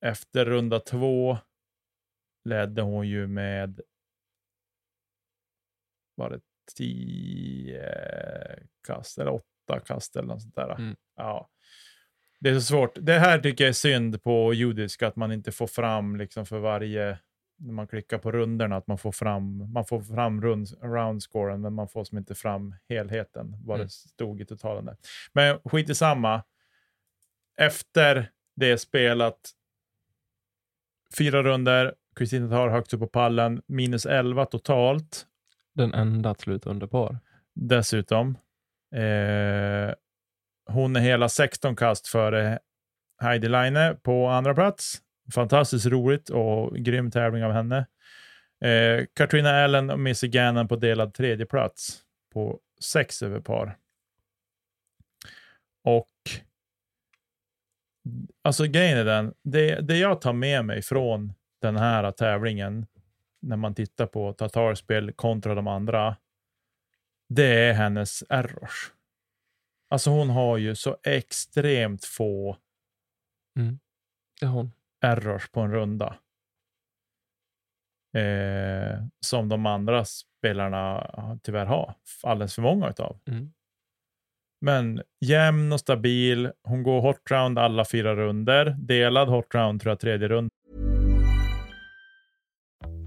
[0.00, 1.38] Efter runda två
[2.44, 3.80] ledde hon ju med
[6.20, 6.40] var det
[6.76, 7.82] tio
[8.86, 10.74] kast eller åtta kast eller något sånt där.
[10.74, 10.96] Mm.
[11.16, 11.48] Ja.
[12.40, 12.96] Det är så svårt.
[13.00, 16.58] Det här tycker jag är synd på judiska, att man inte får fram liksom för
[16.58, 17.18] varje,
[17.58, 21.72] när man klickar på rundorna, att man får fram, man får fram rund, roundscoren, men
[21.74, 23.86] man får som inte fram helheten, vad Mm.
[23.86, 24.84] det stod i totalen.
[24.84, 24.96] Där.
[25.32, 26.42] Men skit i samma.
[27.56, 29.50] Efter det spelat
[31.18, 35.26] fyra runder, Kristina tar högst upp på pallen, minus 11 totalt
[35.74, 37.18] den enda att sluta under par.
[37.54, 38.38] dessutom.
[38.94, 39.94] Eh,
[40.66, 42.58] hon är hela 16 kast före
[43.22, 45.02] Heidi Leine på andra plats.
[45.34, 47.86] Fantastiskt roligt och grym tävling av henne.
[48.64, 51.98] Eh, Katrina Allen och Missy Gannon på delad tredje plats
[52.32, 53.76] på sex över par.
[55.84, 56.10] Och
[58.42, 62.86] alltså grejen är den, det, det jag tar med mig från den här tävlingen
[63.40, 66.16] när man tittar på Tatarspel kontra de andra,
[67.28, 68.92] det är hennes errors.
[69.88, 72.56] Alltså hon har ju så extremt få
[74.40, 74.72] Det är hon.
[75.00, 76.16] errors på en runda.
[78.16, 81.10] Eh, som de andra spelarna
[81.42, 83.18] tyvärr har alldeles för många utav.
[83.26, 83.52] Mm.
[84.60, 86.52] Men jämn och stabil.
[86.62, 88.76] Hon går hot round alla fyra runder.
[88.78, 90.54] Delad hot round tror jag tredje runda.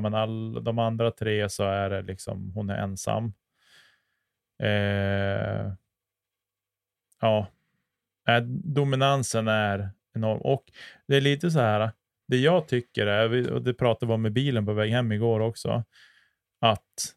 [0.00, 3.32] Men all, de andra tre så är det liksom, hon är ensam.
[4.62, 5.72] Eh,
[7.20, 7.46] ja,
[8.28, 10.40] eh, dominansen är enorm.
[10.40, 10.72] Och
[11.06, 11.90] det är lite så här,
[12.28, 15.40] det jag tycker är, och det pratade vi om med bilen på väg hem igår
[15.40, 15.84] också,
[16.60, 17.14] att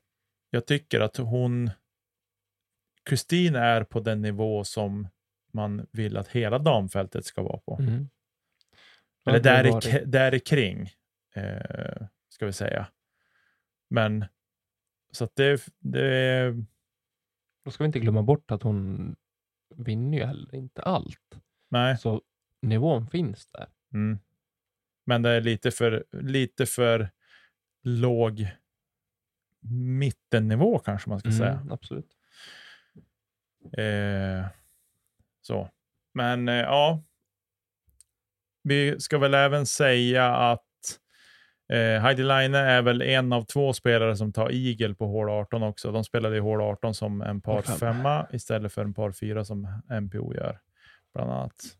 [0.49, 1.71] jag tycker att hon,
[3.03, 5.07] Kristin är på den nivå som
[5.53, 7.77] man vill att hela damfältet ska vara på.
[7.81, 8.09] Mm.
[9.25, 10.89] Eller där, i, där i kring,
[11.35, 12.07] eh,
[12.41, 12.87] ska vi säga.
[13.89, 14.25] Men,
[15.11, 16.51] så att det, det
[17.65, 19.15] Då ska vi inte glömma bort att hon
[19.75, 21.37] vinner ju heller inte allt.
[21.69, 21.97] nej.
[21.97, 22.21] Så
[22.61, 23.67] nivån finns där.
[23.93, 24.19] Mm.
[25.05, 27.09] Men det är lite för, lite för
[27.83, 28.47] låg
[29.99, 31.53] mittennivå kanske man ska säga.
[31.53, 32.17] Mm, absolut.
[33.77, 34.47] Eh,
[35.41, 35.69] så.
[36.13, 37.03] Men eh, ja,
[38.63, 40.70] vi ska väl även säga att
[41.71, 45.63] eh, Heidi Line är väl en av två spelare som tar igel på hål 18
[45.63, 45.91] också.
[45.91, 47.77] De spelade i hål 18 som en par Par fem.
[47.77, 49.67] femma istället för en par fyra som
[50.01, 50.59] MPO gör,
[51.13, 51.77] bland annat.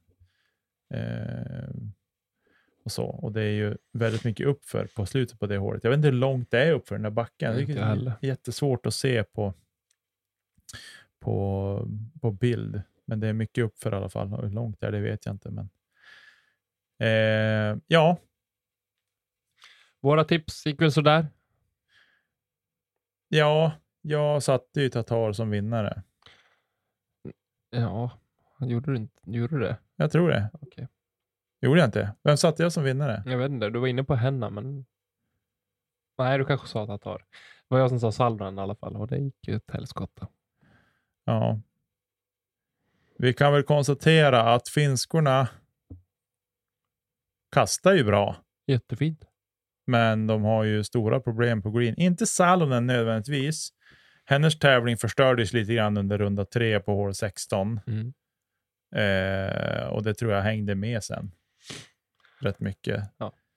[0.93, 1.69] Eh,
[2.84, 3.06] och så.
[3.06, 5.84] Och det är ju väldigt mycket uppför på slutet på det hålet.
[5.84, 7.56] Jag vet inte hur långt det är uppför den där backen.
[7.56, 7.62] Det
[8.23, 9.54] är jättesvårt att se på,
[11.19, 11.88] på,
[12.21, 12.82] på bild.
[13.06, 14.27] Men det är mycket uppför i alla fall.
[14.27, 15.49] Hur långt det är, det vet jag inte.
[15.49, 15.69] Men,
[16.99, 18.17] eh, ja,
[20.02, 21.28] Våra tips gick väl sådär.
[23.28, 26.04] ja, jag satte ju Tatar som vinnare.
[27.70, 28.20] Ja,
[28.60, 29.78] gjorde du, inte, gjorde du det?
[29.96, 30.50] Jag tror det.
[30.54, 30.88] Okej.
[31.62, 32.16] Gjorde jag inte?
[32.24, 33.24] Vem satte jag som vinnare?
[33.26, 34.86] Jag vet inte, du var inne på henne, men...
[36.18, 37.18] Nej, du kanske sa Tatar.
[37.18, 37.26] Det
[37.68, 40.28] var jag som sa Salvan i alla fall och det gick ju ett helskotta.
[41.26, 41.60] Ja.
[43.18, 45.48] Vi kan väl konstatera att finskorna
[47.52, 48.36] kastar ju bra,
[48.68, 49.31] Jättefint.
[49.91, 51.95] Men de har ju stora problem på green.
[51.97, 53.69] Inte Salonen nödvändigtvis.
[54.25, 57.80] Hennes tävling förstördes lite grann under runda tre på hål 16.
[57.88, 58.13] Mm.
[58.95, 61.32] Eh, och det tror jag hängde med sen.
[62.39, 63.04] Rätt mycket.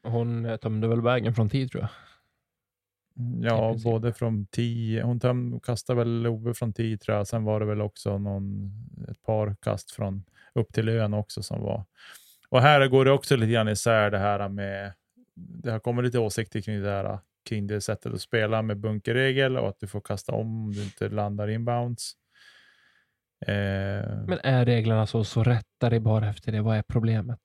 [0.03, 1.91] Hon eh, tömde väl vägen från tid tror jag.
[3.41, 5.03] Ja, både från 10.
[5.03, 7.27] Hon töm, kastade väl Love från 10 tror jag.
[7.27, 8.73] Sen var det väl också någon,
[9.11, 11.85] ett par kast från upp till ön också som var.
[12.49, 14.93] Och här går det också lite grann isär det här med,
[15.37, 19.57] det har kommit lite åsikter kring det här kring det sättet att spela med bunkerregel
[19.57, 22.13] och att du får kasta om om du inte landar inbounds.
[23.47, 26.61] Eh, Men är reglerna så, så rätta dig bara efter det.
[26.61, 27.41] Vad är problemet?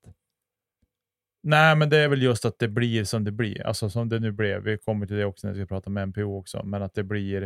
[1.43, 3.67] Nej, men det är väl just att det blir som det blir.
[3.67, 4.63] Alltså som det nu blev.
[4.63, 6.63] Vi kommer till det också när vi ska prata med MPO också.
[6.63, 7.43] Men att det blir...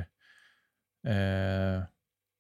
[1.08, 1.84] Eh,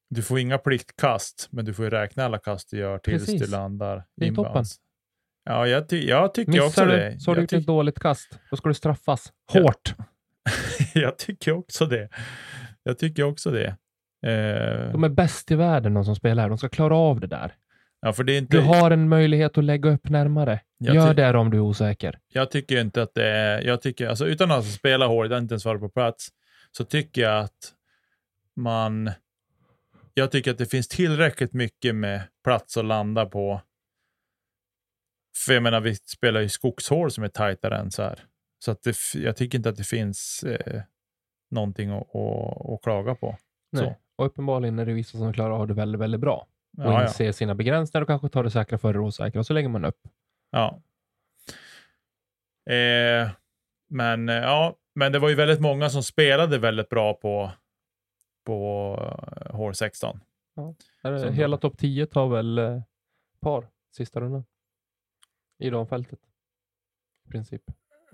[0.09, 3.41] du får inga pliktkast, men du får räkna alla kast du gör tills Precis.
[3.41, 4.65] du landar Det är toppen.
[5.45, 7.10] Ja, jag, ty jag tycker också Missar det.
[7.10, 8.39] du så har du gjort ett dåligt kast.
[8.49, 9.34] Då ska du straffas.
[9.51, 9.95] Hårt.
[10.93, 12.10] jag tycker också det.
[12.84, 13.67] Jag tycker också det.
[14.25, 16.49] Eh, De är bäst i världen de som spelar.
[16.49, 17.56] De ska klara av det där.
[18.01, 20.60] ja, för det är inte, Du har en möjlighet att lägga upp närmare.
[20.77, 22.19] Jag Gör det om du är osäker.
[22.34, 25.65] jag tycker inte att det är, jag tycker, alltså utan att spela hårt, inte ens
[25.65, 26.29] vara på plats,
[26.71, 27.73] så tycker jag att
[28.56, 29.12] man,
[30.13, 33.62] jag tycker att det finns tillräckligt mycket med plats att landa på.
[35.46, 38.19] För jag menar, vi spelar ju skogshål som är tajtare än så här.
[38.60, 40.82] Så att det, jag tycker inte att det finns eh,
[41.52, 43.38] någonting att, att, att klaga på.
[43.72, 43.84] Nej.
[43.84, 43.96] Så.
[44.15, 46.48] Och uppenbarligen är det vissa som klarar av det väldigt, väldigt bra.
[46.78, 47.04] Och Ja, ja.
[47.04, 49.39] inser sina begränsningar och kanske tar det säkra före det osäkra.
[49.39, 50.00] Och så lägger man upp.
[50.52, 50.82] Ja.
[52.74, 53.30] Eh,
[53.89, 57.52] men, eh, ja, men det var ju väldigt många som spelade väldigt bra på,
[58.46, 58.96] på
[59.38, 60.19] eh, hål 16.
[61.04, 62.82] Här är Som Hela topp 10 tar väl eh,
[63.41, 64.43] par sista rundan.
[65.57, 66.19] I damfältet.
[67.27, 67.61] I princip.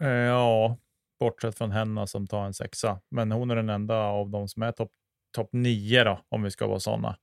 [0.01, 0.77] Eh, ja,
[1.19, 3.01] bortsett från henne som tar en sexa.
[3.09, 4.91] Men hon är den enda av de som är topp
[5.31, 7.17] top 9 då, om vi ska vara sådana.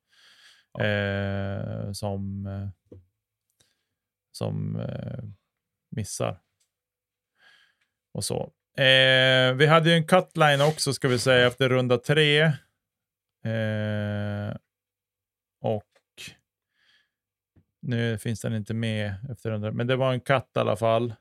[0.79, 2.69] Eh, som eh,
[4.33, 5.25] som eh,
[5.91, 6.41] missar.
[8.13, 8.53] Och så.
[8.83, 12.53] Eh, vi hade ju en cutline också ska vi säga efter runda tre.
[15.61, 15.96] Och
[17.87, 21.15] nu finns den inte med efter runda, men det var en cut i alla fall.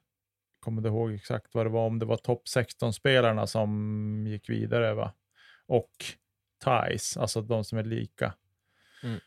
[0.60, 4.94] Kommer inte ihåg exakt vad det var, om det var topp 16-spelarna som gick vidare
[4.94, 5.14] va?
[5.66, 5.92] Och
[6.64, 8.34] ties, alltså de som är lika.
[9.04, 9.20] Mm.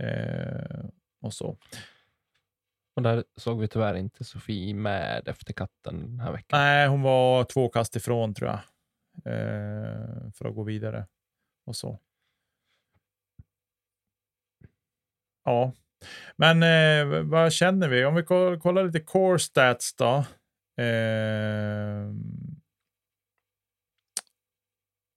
[0.00, 0.84] Eh,
[1.20, 1.58] och så.
[2.96, 6.60] Och där såg vi tyvärr inte Sofie med efter katten den här veckan.
[6.60, 8.60] Nej, hon var två kast ifrån tror jag.
[9.24, 11.06] Eh, för att gå vidare.
[11.64, 11.98] Och så.
[15.44, 15.72] Ja,
[16.36, 18.04] men eh, vad känner vi?
[18.04, 18.22] Om vi
[18.60, 20.24] kollar lite core stats då.
[20.82, 22.10] Eh,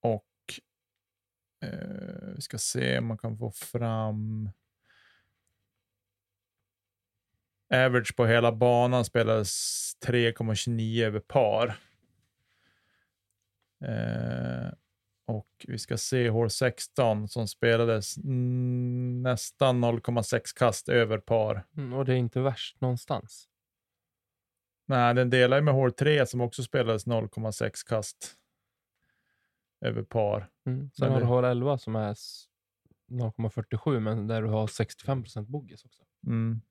[0.01, 0.25] och
[1.63, 4.49] eh, vi ska se om man kan få fram
[7.73, 11.67] Average på hela banan spelades 3,29 över par.
[13.83, 14.71] Eh,
[15.27, 18.15] och vi ska se hål 16 som spelades
[19.23, 21.65] nästan 0,6 kast över par.
[21.77, 23.47] Mm, och det är inte värst någonstans.
[24.85, 28.35] Nej, den delar ju med hål 3 som också spelades 0,6 kast
[29.81, 30.49] över par.
[30.65, 30.91] Mm.
[30.91, 32.43] Sen Men har det- du hål 11 som är s-
[33.11, 36.03] 0,47 men där du har 65% bogis också.
[36.27, 36.61] Mm.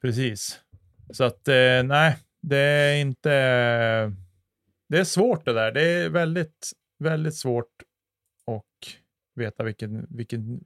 [0.00, 0.60] Precis.
[1.10, 3.30] Så att eh, nej, det är inte...
[4.88, 5.72] Det är svårt det där.
[5.72, 7.82] Det är väldigt, väldigt svårt
[8.46, 8.64] att
[9.34, 10.60] veta vilken, vilken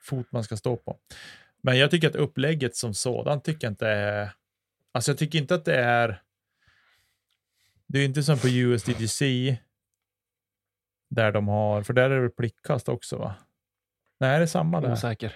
[0.00, 0.98] fot man ska stå på.
[1.62, 4.30] Men jag tycker att upplägget som sådant tycker jag inte är...
[4.92, 6.22] Alltså jag tycker inte att det är...
[7.86, 9.20] Det är inte som på USDGC
[11.08, 13.34] där de har, för där är det plickkast också va?
[14.18, 14.92] Nej, det är samma där.
[14.92, 15.34] Osäker.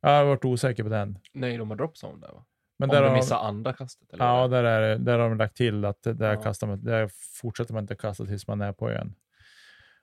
[0.00, 1.18] Jag har varit osäker på den.
[1.32, 2.44] Nej, de har dropzone där va?
[2.76, 4.12] Men Om där du missar andra kastet.
[4.12, 6.42] Eller ja, där, är, det- där har de lagt till att det- där, Ja.
[6.42, 7.10] kastar man, där
[7.40, 9.14] fortsätter man inte kasta tills man är på ön.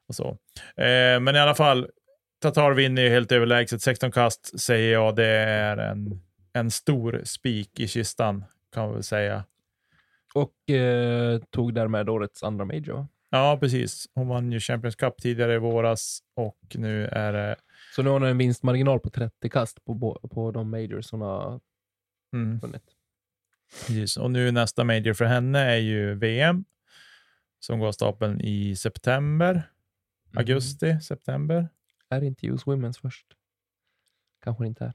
[0.08, 0.30] Och så.
[0.82, 1.90] Eh, men i alla fall,
[2.42, 3.82] Tatar vinner ju helt överlägset.
[3.82, 6.22] 16 kast säger jag, det är en,
[6.54, 9.44] en stor spik i kistan kan man väl säga.
[10.34, 13.08] Och eh, tog därmed årets andra major?
[13.30, 14.10] Ja, precis.
[14.14, 17.56] Hon vann ju Champions Cup tidigare i våras och nu är det...
[17.96, 21.60] Så nu har hon en vinstmarginal på 30 kast på, på de majors hon har
[22.34, 22.84] Mm, vunnit.
[23.88, 24.18] precis.
[24.18, 26.66] Och nu nästa major för henne är ju VM
[27.60, 29.64] som går av stapeln i september.
[30.36, 30.42] Mm.
[30.42, 31.70] augusti, september.
[32.10, 33.26] Är inte US Women's först?
[34.44, 34.94] Kanske inte är.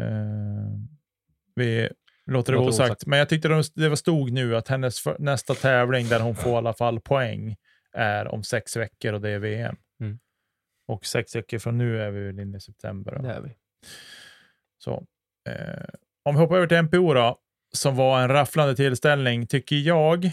[0.00, 0.70] Eh,
[1.54, 1.88] vi
[2.26, 2.90] låter det Låter osagt.
[2.90, 3.06] osagt.
[3.06, 6.34] Men jag tyckte de- det var stod nu att hennes för, nästa tävling där hon
[6.34, 7.56] får i alla fall poäng
[7.92, 9.76] är om sex veckor och det är VM.
[10.00, 10.18] Mm.
[10.86, 13.12] Och sex veckor från nu är vi väl inne i september.
[13.16, 13.22] då.
[13.22, 13.56] Det är vi.
[14.78, 15.06] Så,
[15.48, 15.84] eh,
[16.22, 17.38] om vi hoppar över till MPO då,
[17.72, 20.32] som var en rafflande tillställning, tycker jag.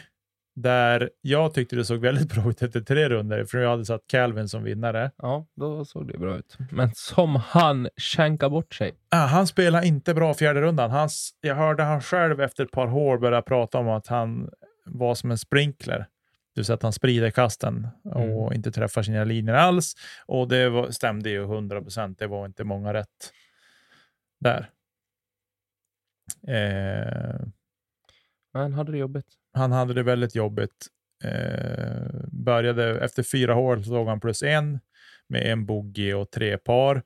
[0.60, 4.02] Där jag tyckte det såg väldigt bra ut efter tre runder, för jag hade satt
[4.08, 5.12] Calvin som vinnare.
[5.18, 6.58] Ja, då såg det bra ut.
[6.72, 8.96] Men som han känkar bort sig.
[9.10, 10.92] Ah, han spelar inte bra fjärde rundan.
[10.92, 14.50] Hans, jag hörde han själv efter ett par hål börja prata om att han
[14.86, 15.98] var som en sprinkler.
[15.98, 19.94] Det vill säga att han sprider kasten och inte träffar sina linjer alls.
[20.26, 22.20] Och det var, stämde ju 100 procent.
[22.20, 23.32] Det var inte många rätt
[24.40, 24.70] där.
[26.48, 27.40] Eh,
[28.54, 29.26] Men han hade det jobbigt.
[29.58, 30.88] Han hade det väldigt jobbigt.
[31.24, 34.80] Eh, började efter fyra hål så såg han plus en
[35.28, 37.04] med en bogey och tre par.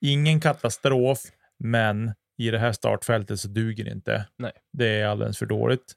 [0.00, 1.18] Ingen katastrof,
[1.58, 4.28] men i det här startfältet så duger det inte.
[4.36, 4.52] Nej.
[4.72, 5.94] Det är alldeles för dåligt.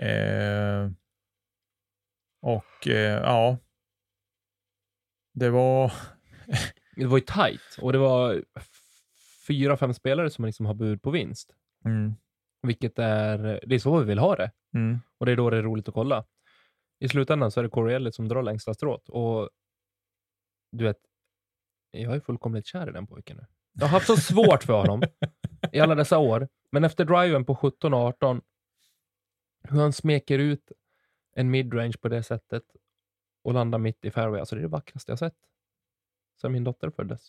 [0.00, 0.90] Eh,
[2.42, 3.58] och eh, ja,
[5.34, 5.92] det var
[6.96, 8.44] Det var ju tight och det var
[9.46, 11.54] fyra, fem spelare som liksom har bud på vinst.
[11.84, 12.14] mm,
[12.66, 14.50] Vilket är, det är så vi vill ha det.
[14.74, 16.24] mm, Och det är då det är roligt att kolla.
[16.98, 19.08] I slutändan så är det Corey Elliott som drar längsta strået.
[19.08, 19.50] Och
[20.72, 20.98] du vet,
[21.90, 23.46] jag är fullkomligt kär i den pojken nu.
[23.72, 25.02] Jag har haft så svårt för honom
[25.72, 26.48] i alla dessa år.
[26.72, 28.40] Men efter driven på 17 och 18,
[29.68, 30.72] hur han smeker ut
[31.36, 32.62] en midrange på det sättet
[33.44, 34.40] och landar mitt i fairway.
[34.40, 35.36] Alltså det är det vackraste jag sett
[36.40, 37.28] sedan min dotter föddes.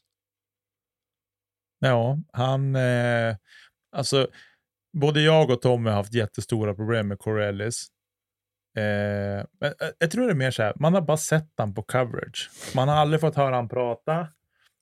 [1.80, 2.76] Ja, han...
[2.76, 3.36] Eh,
[3.92, 4.28] alltså,
[4.96, 7.88] både jag och Tommy har haft jättestora problem med Corellis.
[8.78, 11.74] Eh, men eh, jag tror det är mer så här, man har bara sett han
[11.74, 12.50] på coverage.
[12.76, 14.28] Man har aldrig fått höra han prata.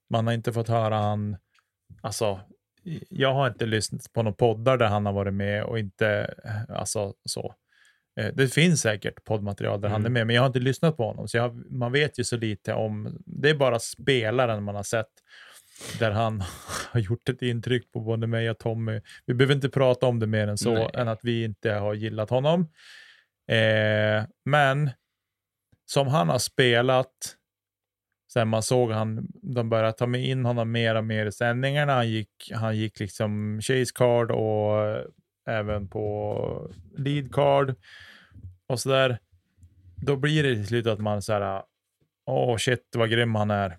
[0.09, 1.38] Man har inte fått höra han...
[2.01, 2.39] Alltså,
[3.09, 6.36] jag har inte lyssnat på några poddar där han har varit med och inte...
[6.45, 7.55] eh, Alltså så.
[8.20, 10.14] Eh, Det finns säkert poddmaterial där han är Mm.
[10.14, 11.28] med, men jag har inte lyssnat på honom.
[11.28, 13.18] Så jag, man vet ju så lite om...
[13.26, 15.09] Det är bara spelaren man har sett
[15.99, 16.43] där han
[16.91, 19.01] har gjort ett intryck på både mig och Tommy.
[19.26, 20.89] Vi behöver inte prata om det mer än så, Nej.
[20.93, 22.61] än att vi inte har gillat honom.
[23.47, 24.89] Eh, men
[25.86, 27.36] som han har spelat,
[28.34, 31.93] sen man såg han, de började ta med in honom mer och mer i sändningarna.
[31.93, 35.03] Han gick, han gick liksom chase card och
[35.47, 37.76] även på lead card
[38.67, 39.19] och så där.
[39.95, 41.63] Då blir det till slut att man så här,
[42.26, 43.78] åh shit vad grym han är.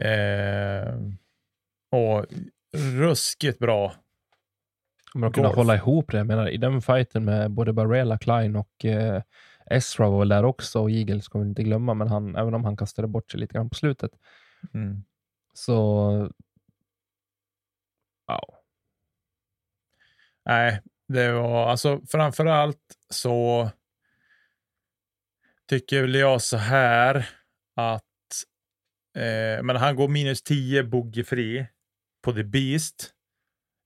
[0.00, 0.94] Eh,
[1.90, 2.26] och
[2.76, 3.94] ruskigt bra.
[5.12, 5.56] Kommer de kunna Golf.
[5.56, 6.18] hålla ihop det?
[6.18, 9.22] Jag menar, i den fighten med både Barella, Klein och eh,
[9.66, 12.64] Ezra var väl där också och Eagle ska vi inte glömma, men han, även om
[12.64, 14.10] han kastade bort sig lite grann på slutet.
[14.74, 15.04] Mm.
[15.54, 16.10] Så...
[18.26, 18.54] Wow.
[20.44, 23.70] Nej, det var alltså framför allt så
[25.68, 27.28] tycker jag så här
[27.74, 28.09] att
[29.16, 31.66] eh, men han går minus 10 bogeyfri
[32.24, 33.10] på The Beast.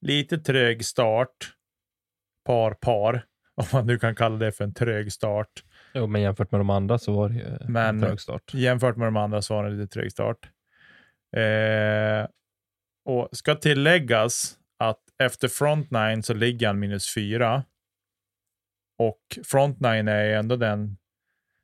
[0.01, 1.53] Lite trög start.
[2.47, 3.27] Par, par.
[3.57, 5.65] Om man nu kan kalla det för en trög start.
[5.95, 8.55] Jo, men jämfört med de andra så var det ju Men- en trög start.
[8.55, 10.49] Jämfört med de andra så var det lite trög start.
[11.37, 12.27] Eh,
[13.05, 17.65] och ska tilläggas att efter front nine så ligger han minus 4.
[18.99, 20.97] Och front nine är ändå den,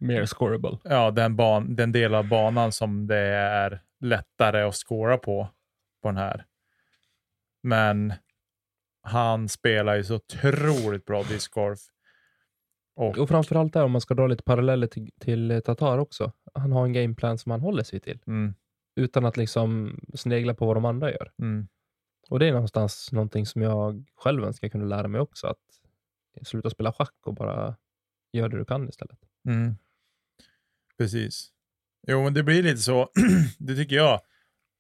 [0.00, 0.78] Mer scoreable.
[0.84, 5.48] ja, den, ban, den del av banan som det är lättare att scora på,
[6.02, 6.46] på den här.
[7.62, 8.12] Men
[9.02, 11.80] han spelar ju så otroligt bra discgolf.
[12.96, 16.32] Och, Och framförallt där om man ska dra lite paralleller till, till Tatar också.
[16.54, 18.20] Han har en gameplan som han håller sig till.
[18.26, 18.54] mm,
[18.96, 21.32] Utan att liksom snegla på vad de andra gör.
[21.42, 21.68] mm,
[22.28, 25.46] Och det är någonstans någonting som jag själv önskar kunna lära mig också.
[25.46, 25.58] Att
[26.46, 27.76] sluta spela schack och bara
[28.32, 29.18] göra det du kan istället.
[29.48, 29.74] Mm.
[31.00, 31.48] Precis.
[32.08, 33.08] Jo, men det blir lite så,
[33.58, 34.20] det tycker jag,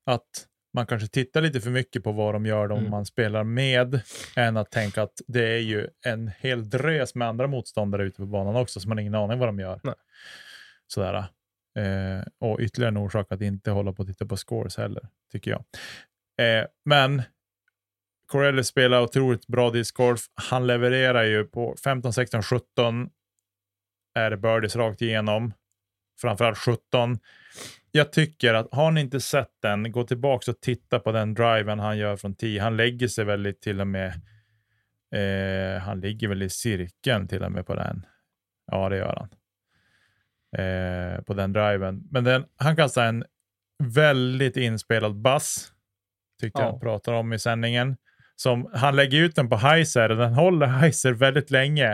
[0.06, 2.90] att man kanske tittar lite för mycket på vad de gör de Mm.
[2.90, 4.00] man spelar med,
[4.36, 8.26] än att tänka att det är ju en hel drös med andra motståndare ute på
[8.26, 9.80] banan också, så man har ingen aning vad de gör.
[9.84, 9.94] Nej.
[10.86, 11.16] Sådär.
[11.78, 15.50] Eh, och ytterligare en orsak att inte hålla på och titta på scores heller, tycker
[15.50, 15.64] jag.
[16.46, 17.22] Eh, men
[18.26, 20.20] Corelli spelar otroligt bra discgolf.
[20.34, 23.10] Han levererar ju på 15, 16, 17
[24.14, 25.52] är det birdies rakt igenom.
[26.20, 27.18] Framförallt 17.
[27.92, 31.78] Jag tycker att har ni inte sett den, gå tillbaka och titta på den driven
[31.78, 32.60] han gör från 10.
[32.62, 34.08] Han lägger sig väldigt till och med,
[35.14, 38.06] eh, han ligger väl i cirkeln till och med på den.
[38.72, 39.28] Ja, det gör han.
[40.56, 42.02] eh, på den driven.
[42.10, 43.24] Men den, han kastade en
[43.82, 45.72] väldigt inspelad bass,
[46.40, 46.66] tyckte Ja.
[46.66, 47.96] jag pratade om i sändningen.
[48.36, 51.90] Som, han lägger ut den på Heiser och den håller Heiser väldigt länge.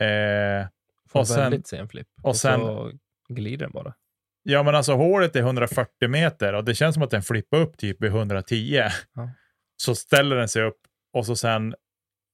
[0.00, 0.66] Eh,
[1.08, 2.08] Får Och sen- väldigt sen flipp.
[2.22, 2.92] och Och, sen- så
[3.28, 3.94] glider den bara.
[4.42, 7.78] ja, men alltså hålet är 140 meter och det känns som att den flippar upp
[7.78, 8.82] typ vid 110.
[9.14, 9.30] Ja.
[9.76, 10.80] Så ställer den sig upp
[11.12, 11.74] och så sen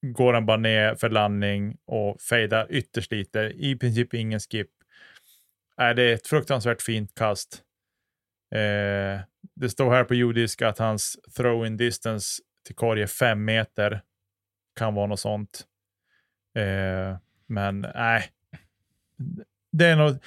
[0.06, 3.40] går den bara ner för landning och fejdar ytterst lite.
[3.40, 4.70] I princip ingen skip.
[5.80, 7.62] Äh, det är ett fruktansvärt fint kast.
[8.54, 9.20] Eh,
[9.54, 14.02] det står här på jordisk att hans throw-in distance till korg är fem meter.
[14.78, 15.66] Kan vara något sånt.
[16.56, 17.16] Eh,
[17.46, 18.30] men nej.
[19.72, 20.18] Det är nog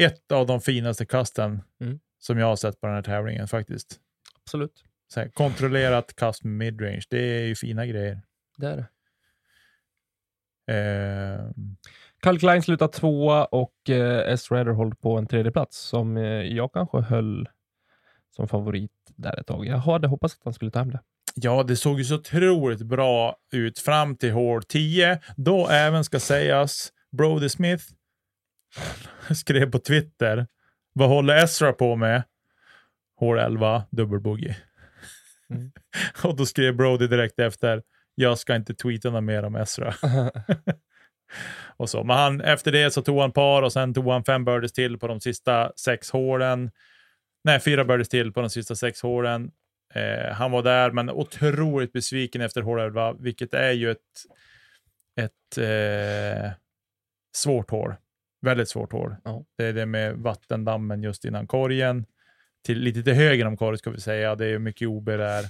[0.00, 2.00] ett av de finaste kasten Mm.
[2.18, 4.00] som jag har sett på den här tävlingen faktiskt.
[4.42, 4.84] Absolut.
[5.16, 8.22] Här, kontrollerat kast med midrange, det är ju fina grejer.
[8.56, 8.86] Det är det.
[10.66, 11.50] Eh,
[12.22, 14.50] Carl Klein slutar tvåa och eh, S.
[14.50, 17.48] Håller på en tredje plats som eh, jag kanske höll
[18.36, 19.66] som favorit där ett tag.
[19.66, 21.00] Jag hade hoppats att han skulle ta hem det.
[21.34, 25.20] ja, det såg ju så otroligt bra ut fram till hål 10.
[25.36, 27.84] Då även ska sägas, Brody Smith
[29.34, 30.46] skrev på Twitter,
[30.92, 32.22] vad håller Ezra på med?
[33.16, 34.54] Hål 11, dubbelbogey.
[35.50, 35.72] Mm.
[36.24, 37.82] och då skrev Brody direkt efter,
[38.14, 39.94] jag ska inte tweeta något mer om Ezra.
[41.76, 42.04] och så.
[42.04, 44.98] Men han, efter det så tog han par och sen tog han fem birdies till
[44.98, 46.70] på de sista sex hålen.
[47.44, 49.50] Nej, fyra birdies till på de sista sex hålen.
[49.94, 53.98] Eh, han var där, men otroligt besviken efter hål 11, vilket är ju ett,
[55.20, 56.50] ett eh,
[57.36, 57.94] svårt hål.
[58.40, 59.16] Väldigt svårt hål.
[59.24, 59.44] Ja.
[59.56, 62.04] Det är det med vattendammen just innan korgen.
[62.66, 64.34] Till, lite till höger om korgen ska vi säga.
[64.34, 65.44] Det är mycket OB där.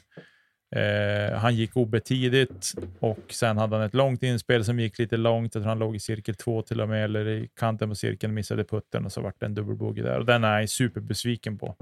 [0.77, 5.17] Eh, han gick OB tidigt och sen hade han ett långt inspel som gick lite
[5.17, 5.55] långt.
[5.55, 8.35] Jag tror han låg i cirkel två till och med, eller i kanten på cirkeln,
[8.35, 10.19] missade putten och så vart det en dubbelbogey där.
[10.19, 11.77] Och den är jag superbesviken på.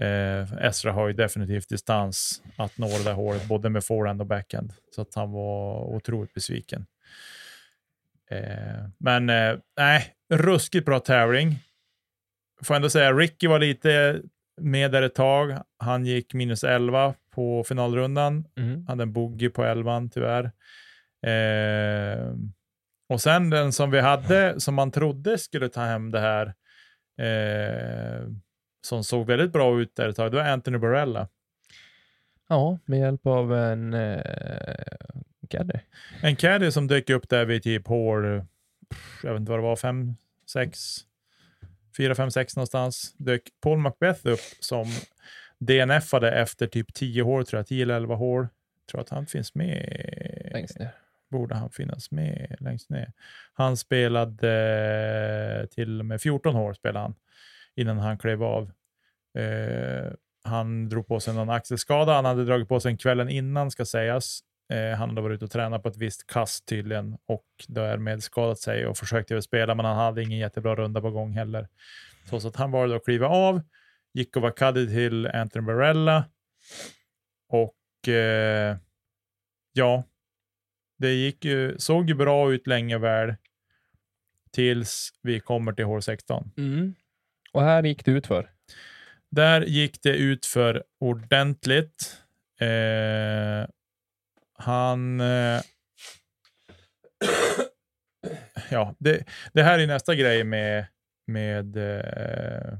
[0.00, 4.26] Eh, Esra har ju definitivt distans att nå det där hålet, både med forehand och
[4.26, 4.72] backhand.
[4.94, 6.86] Så att han var otroligt besviken.
[8.30, 11.58] Eh, men eh, nej, ruskigt bra tävling.
[12.62, 14.20] Får ändå säga, Ricky var lite
[14.60, 15.58] med där ett tag.
[15.78, 18.44] Han gick minus 11 på finalrundan.
[18.56, 18.86] Mm.
[18.86, 20.44] Hade en bogey på 11 tyvärr.
[21.26, 22.34] Eh,
[23.08, 26.46] och sen den som vi hade, som man trodde skulle ta hem det här,
[27.18, 28.28] eh,
[28.86, 31.28] som såg väldigt bra ut där ett tag, det var Anthony Barella.
[32.48, 34.20] Ja, med hjälp av en eh,
[35.48, 35.78] caddy.
[36.22, 38.24] En caddy som dök upp där vid typ hål,
[39.22, 40.14] jag vet inte vad det var, 5,
[40.46, 40.78] 6,
[41.96, 43.14] 4, 5, 6 någonstans.
[43.16, 44.86] Dök Paul Macbeth upp som
[45.58, 48.48] DNFade efter typ 10 hål, tror jag, 10 eller 11 hål.
[48.90, 50.50] Tror att han finns med.
[50.52, 50.90] längst ner.
[51.30, 53.12] Borde han finnas med längst ner.
[53.52, 54.50] Han spelade
[55.60, 57.14] eh, till och med 14 hål spelade han
[57.74, 58.70] innan han klev av.
[59.38, 60.12] Eh,
[60.44, 62.12] han drog på sig någon axelskada.
[62.14, 64.40] Han hade dragit på sig en kvällen innan ska sägas.
[64.72, 68.58] Eh, han hade varit ute och tränat på ett visst kast tydligen och därmed skadat
[68.58, 71.68] sig och försökte väl spela, men han hade ingen jättebra runda på gång heller.
[72.24, 73.62] Så att han valde att kliva av,
[74.14, 76.24] gick och var caddy till Anthony Barella
[77.48, 78.76] och eh,
[79.72, 80.04] ja,
[80.98, 83.34] det gick ju, såg ju bra ut länge väl
[84.52, 86.52] tills vi kommer till hål 16.
[86.56, 86.94] Mm.
[87.52, 88.50] Och här gick det ut för.
[89.30, 92.16] Där gick det ut för ordentligt.
[92.60, 93.68] Eh,
[94.58, 95.20] han...
[95.20, 95.60] Eh,
[98.70, 100.86] ja, det, det här är nästa grej med,
[101.26, 102.78] med, eh,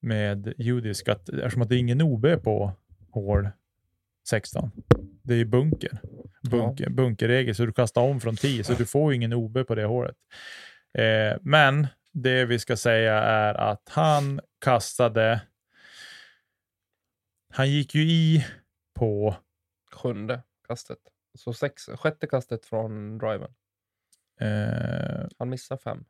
[0.00, 2.72] med judisk, att eftersom att det är ingen OB på
[3.10, 3.48] hål
[4.28, 4.70] 16.
[5.22, 6.00] Det är bunker.
[6.50, 9.84] bunker Bunkerregel, så du kastar om från 10, så du får ingen OB på det
[9.84, 10.16] hålet.
[10.98, 15.40] Eh, men det vi ska säga är att han kastade,
[17.52, 18.46] han gick ju i
[18.94, 19.36] på,
[19.94, 20.98] Sjunde kastet.
[21.38, 23.54] Så sex, sjätte kastet från driven.
[24.40, 26.04] eh, Han missar fem.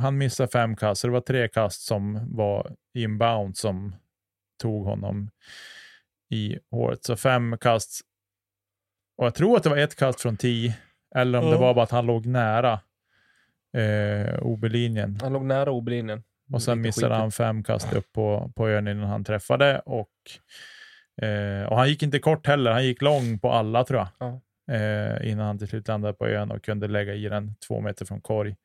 [0.00, 3.94] han missade fem kast, så det var tre kast som var inbound som
[4.62, 5.30] tog honom
[6.30, 7.04] i håret.
[7.04, 8.00] Så fem kast,
[9.16, 10.76] och jag tror att det var ett kast från 10,
[11.14, 11.58] eller om det Ja.
[11.60, 12.80] var bara att han låg nära
[13.76, 15.18] eh, OB-linjen.
[15.22, 16.22] Han låg nära OB-linjen.
[16.52, 17.18] Och sen missade skitigt.
[17.20, 19.78] han fem kast upp på, på ön innan han träffade.
[19.80, 20.10] Och,
[21.22, 24.08] eh, och han gick inte kort heller, han gick lång på alla tror jag.
[24.18, 24.40] Ja.
[24.74, 28.04] Eh, innan han till slut landade på ön och kunde lägga i den två meter
[28.04, 28.56] från korg.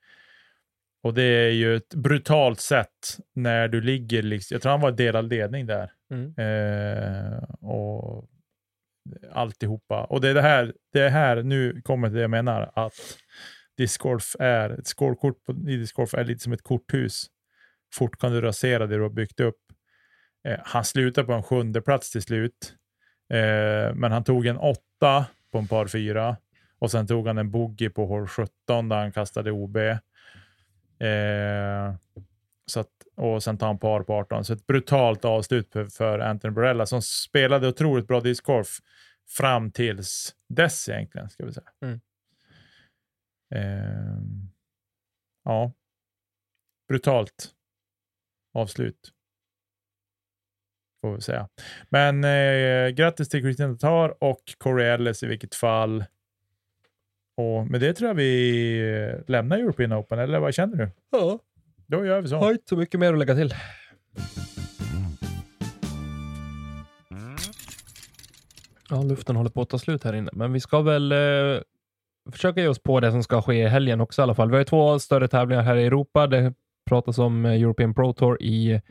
[1.04, 4.92] Och det är ju ett brutalt sätt när du ligger, liksom, jag tror han var
[4.92, 5.92] delad ledning där.
[6.12, 6.34] Mm.
[6.38, 8.30] Eh, och
[9.32, 10.04] alltihopa.
[10.04, 13.18] Och det är det här, det är här, nu kommer det jag menar, att
[13.78, 14.70] discgolf är.
[14.70, 17.26] Ett scorekort på, i discgolf är lite som ett korthus.
[17.94, 19.58] Fort kan du rasera det du har byggt upp.
[20.48, 22.76] Eh, han slutade på en sjunde plats till slut.
[23.30, 26.38] Eh, men han tog en åtta på en par fyra
[26.80, 29.78] och sen tog han en bogey på hål 17 där han kastade OB.
[29.78, 30.00] Eh,
[32.66, 34.46] så att, och sen tar han par på 18.
[34.46, 38.80] Så ett brutalt avslut för, för Anthony Borella som spelade otroligt bra discgolf
[39.28, 41.70] fram tills dess egentligen, ska vi säga.
[41.82, 42.00] Mm.
[43.56, 44.18] Eh,
[45.44, 45.72] ja,
[46.88, 47.52] brutalt
[48.54, 49.13] avslut.
[51.04, 51.48] Får vi säga.
[51.90, 56.06] Men eh, grattis till Christian Tatar och Corey Ellis i vilket fall.
[57.38, 60.90] Och med det tror jag vi lämnar European Open, eller vad känner du?
[61.12, 61.40] Ja.
[61.88, 62.36] Då gör vi så.
[62.36, 63.54] Har inte så mycket mer att lägga till.
[68.90, 71.62] Ja, luften håller på att ta slut här inne, men vi ska väl eh,
[72.32, 74.50] försöka ge oss på det som ska ske i helgen också i alla fall.
[74.50, 76.28] Vi har ju två större tävlingar här i Europa.
[76.28, 76.54] Det
[76.90, 78.82] pratas om eh, European Pro Tour i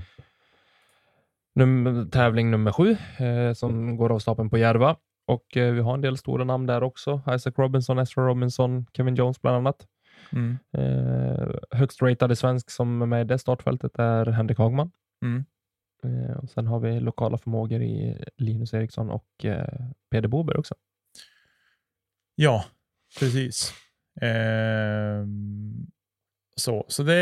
[1.55, 4.96] num tävling nummer sju eh, som går av stapeln på Järva.
[5.26, 7.22] Och eh, vi har en del stora namn där också.
[7.30, 9.86] Isaac Robinson, Ezra Robinson, Kevin Jones bland annat.
[10.32, 10.59] Mm.
[10.72, 14.90] Eh, högst ratade svensk som är med i det startfältet är Henrik Hagman.
[15.24, 15.44] Mm.
[16.05, 20.74] Eh, och sen har vi lokala förmågor i Linus Eriksson och eh, Peder Bober också.
[22.34, 22.64] Ja,
[23.18, 23.72] precis.
[24.20, 25.86] Ehm,
[26.57, 27.14] så, så det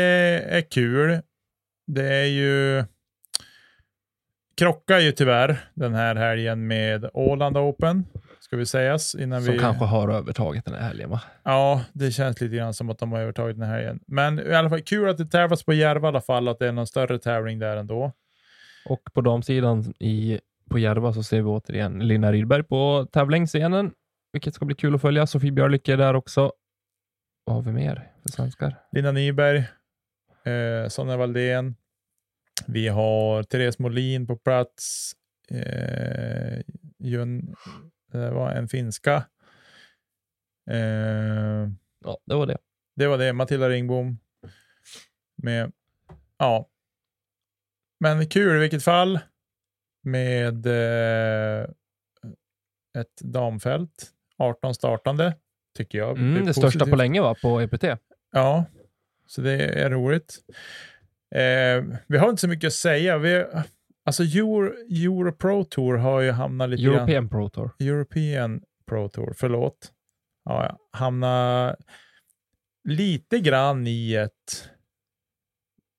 [0.49, 1.21] är kul.
[1.87, 2.83] Det är ju
[4.61, 8.05] krockar ju tyvärr den här helgen med Åland Open,
[8.39, 9.15] ska vi sägas.
[9.15, 9.59] Innan Som vi...
[9.59, 11.21] kanske har övertaget den här helgen va?
[11.43, 13.99] Ja, det känns lite grann som att de har övertagit den här helgen.
[14.07, 16.67] Men i alla fall kul att det tävlas på Järva i alla fall, att det
[16.67, 18.11] är någon större tävling där ändå.
[18.85, 20.39] Och på damsidan i,
[20.69, 23.91] på Järva så ser vi återigen Lina Rydberg på tävlingsscenen,
[24.33, 25.27] vilket ska bli kul att följa.
[25.27, 26.51] Sofie Björlycke är där också.
[27.45, 28.75] Vad har vi mer för svenskar?
[28.91, 29.57] Lina Nyberg,
[30.45, 31.75] eh, Sonja Valdén.
[32.67, 35.11] Vi har Therese Molin på plats.
[35.49, 36.61] Eh,
[36.99, 37.55] Jun,
[38.11, 39.15] det var en finska.
[40.69, 41.69] Eh,
[42.03, 42.57] Ja, det var det.
[42.95, 43.33] det var det.
[43.33, 44.19] Matilda Ringbom.
[45.35, 45.71] Med,
[46.37, 46.69] ja.
[47.99, 49.19] Men kul i vilket fall.
[50.03, 51.63] Med eh,
[52.97, 54.11] ett damfält.
[54.37, 55.35] 18 startande,
[55.77, 56.17] tycker jag.
[56.17, 57.83] Mm, är det största på länge va, på EPT.
[58.31, 58.65] Ja,
[59.25, 60.37] så det är roligt.
[61.35, 63.17] Eh, vi har inte så mycket att säga.
[63.17, 63.45] Vi,
[64.05, 66.95] alltså Euro, Euro Pro Tour har ju hamnat lite grann...
[66.95, 67.71] European Pro Tour.
[67.79, 69.91] European Pro Tour, förlåt.
[70.45, 71.75] Ja, ja, hamnar
[72.89, 74.69] lite grann i ett...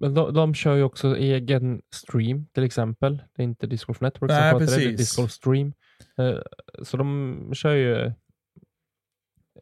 [0.00, 3.16] Men de, de kör ju också egen stream till exempel.
[3.16, 4.98] Det är inte Disc Golf Network Nej, som sköter det, är precis.
[5.00, 5.72] Disc Golf Stream.
[6.18, 6.38] Eh,
[6.82, 8.12] så de kör ju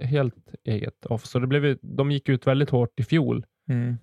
[0.01, 1.27] helt eget off.
[1.27, 3.99] Så det blev, ju- de gick ut väldigt hårt i fjol Mm,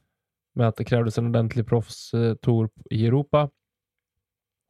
[0.58, 3.50] med att det krävdes en ordentlig proffstour i Europa.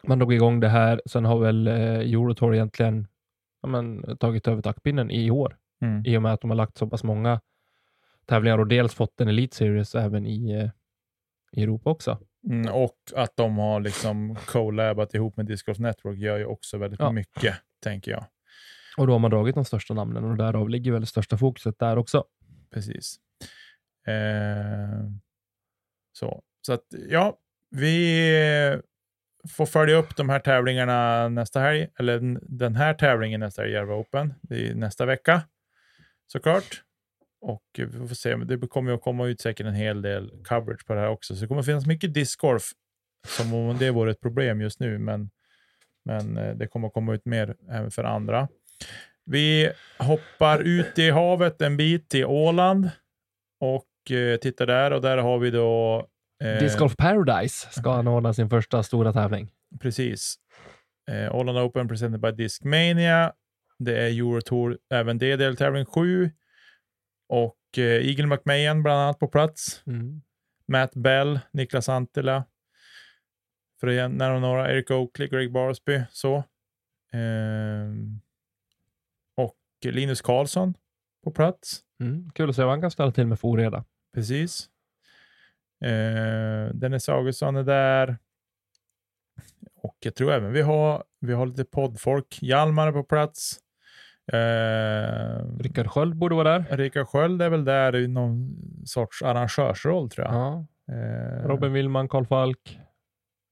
[0.04, 1.02] Man drog igång det här.
[1.06, 3.08] Sen har väl eh, Eurotour egentligen
[3.62, 6.78] ja, men, tagit över taktpinnen i år mm, i och med att de har lagt
[6.78, 7.42] så pass många
[8.26, 10.70] tävlingar och dels fått en Elite Series även i, eh,
[11.52, 12.18] i Europa också.
[12.50, 16.78] mm, och att de har liksom collabat ihop med Disc Golf Network gör ju också
[16.78, 17.12] väldigt Ja.
[17.12, 18.26] mycket, tänker jag.
[18.98, 21.80] Och då har man dragit de största namnen och därav ligger väl det största fokuset
[21.80, 22.24] där också.
[22.74, 23.16] Precis.
[24.08, 25.06] Eh,
[26.18, 26.42] så.
[26.62, 27.38] så att, ja,
[27.76, 28.80] vi
[29.50, 33.96] får följa upp de här tävlingarna nästa helg, eller den- här tävlingen nästa helg, Järva
[33.96, 35.42] Open, det är nästa vecka
[36.32, 36.84] såklart.
[37.42, 40.86] Och vi får se, det kommer ju att komma ut säkert en hel del coverage
[40.88, 42.64] på det här också, så det kommer finnas mycket discgolf,
[43.28, 45.30] som om det vore ett problem just nu, men,
[46.06, 48.48] men eh, det kommer att komma ut mer även för andra.
[49.26, 52.90] Vi hoppar ut i havet en bit till Åland
[53.60, 56.08] och eh, tittar där och där har vi då
[56.44, 59.50] eh, Disc Golf Paradise ska anordna sin första stora tävling.
[59.80, 60.36] Precis.
[61.12, 63.34] Eh, Åland Open presented by Discmania.
[63.80, 66.32] Det är Eurotour, även det deltävling 7.
[67.30, 69.84] Och eh, Eagle McMahon bland annat på plats.
[69.88, 70.22] Mm.
[70.68, 72.46] Matt Bell, Niklas Antila.
[73.82, 76.02] Att nämna några, Eric Oakley, Greg Barsby.
[76.12, 76.44] Så.
[77.14, 78.22] Ehm,
[79.38, 80.74] och Linus Karlsson
[81.24, 81.82] på plats.
[82.00, 82.30] Mm.
[82.36, 83.86] Kul att se vad han kan ställa till med för oreda.
[84.14, 84.70] Precis.
[85.86, 88.18] Eh, Dennis Augustsson är där.
[89.76, 92.40] Och jag tror även vi har, vi har lite poddfolk.
[92.42, 93.60] Hjalmar är på plats.
[94.32, 96.78] Eh, Rickard Sköld borde vara där.
[96.78, 98.56] Rickard Sköld är väl där i någon
[98.86, 100.36] sorts arrangörsroll tror jag.
[100.36, 100.66] Ja.
[100.94, 102.80] Eh, Robin Willman, Karl Falk.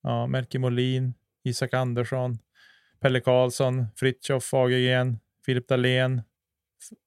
[0.04, 2.38] Ja, Melke Molin, Isak Andersson,
[3.00, 6.22] Pelle Karlsson, Fritiof Fagergren, Filip Dahlén,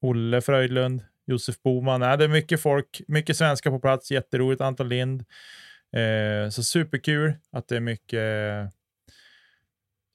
[0.01, 2.01] Olle Fröjdlund, Josef Boman.
[2.01, 4.61] Nej, det är mycket folk, mycket svenskar på plats, jätteroligt.
[4.61, 5.25] Anton Lind.
[5.93, 8.21] Eh, så superkul att det är mycket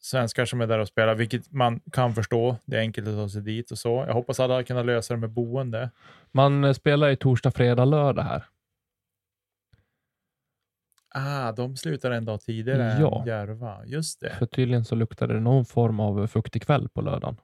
[0.01, 2.57] svenskar som är där och spelar, vilket man kan förstå.
[2.65, 4.03] Det är enkelt att ta sig dit och så.
[4.07, 5.89] Jag hoppas alla kan lösa det med boende.
[6.31, 8.45] Man eh, spelar ju torsdag, fredag, lördag här.
[11.15, 13.21] Ah, de slutar en dag tidigare Ja.
[13.21, 13.85] än Järva.
[13.85, 14.35] Just det.
[14.39, 17.37] För tydligen så luktade det någon form av fuktig kväll på lördagen.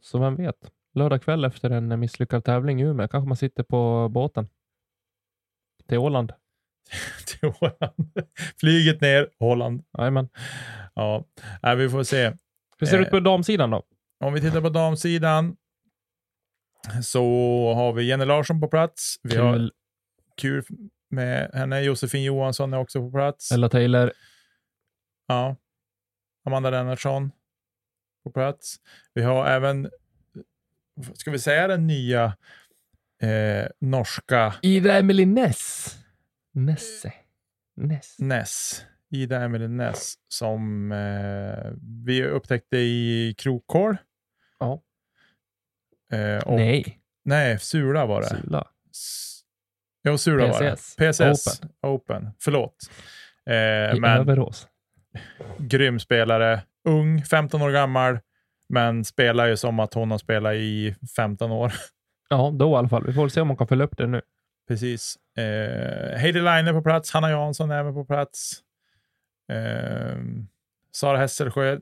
[0.00, 0.70] Så vem vet?
[0.96, 4.48] Lördag kväll efter en misslyckad tävling i Umeå kanske man sitter på båten
[5.88, 6.32] till Åland.
[7.26, 8.12] Till Åland.
[8.60, 9.84] Flyget ner, Holland.
[9.98, 10.28] Jajamän.
[10.94, 11.24] Ja,
[11.62, 12.32] Nej, vi får se.
[12.78, 13.82] Hur ser det Eh, ut på damsidan då?
[14.24, 15.56] Om vi tittar på damsidan
[17.02, 17.22] så
[17.74, 19.16] har vi Jenny Larsson på plats.
[19.22, 19.72] Vi har Kul.
[20.36, 20.64] kul
[21.10, 21.80] med henne.
[21.80, 23.52] Josefin Johansson är också på plats.
[23.52, 24.12] Ella Taylor.
[25.26, 25.56] Ja.
[26.44, 27.32] Amanda Lennartsson
[28.24, 28.76] på plats.
[29.14, 29.90] Vi har även,
[31.14, 32.24] ska vi säga den nya
[33.22, 35.96] eh, norska Ida Emily Ness.
[36.54, 37.12] Nesse.
[37.76, 38.18] Ness.
[38.18, 41.72] Ness, Ida Emily Ness, som eh,
[42.06, 43.96] vi upptäckte i Krokhål.
[44.58, 44.82] Ja.
[46.12, 48.28] Eh, och, Nej, Nej, Sula var det.
[48.28, 48.68] Sula.
[48.90, 49.40] S-
[50.04, 50.70] Jo, Sula var det.
[50.70, 50.96] PCS.
[50.96, 52.30] PCS Open.
[52.40, 52.76] Förlåt.
[53.46, 54.68] Eh, I men Överås.
[55.58, 56.62] grym spelare.
[56.88, 58.18] Ung, 15 år gammal,
[58.68, 61.72] men spelar ju som att hon har spelat i 15 år.
[62.28, 63.06] Ja, då i alla fall.
[63.06, 64.22] Vi får se om man kan följa upp det nu.
[64.68, 65.16] Precis.
[65.38, 67.10] Eh, Heidi Line är på plats.
[67.12, 68.52] Hanna Jansson är även på plats.
[69.52, 70.16] Eh,
[70.92, 71.78] Sara Hesselsjö.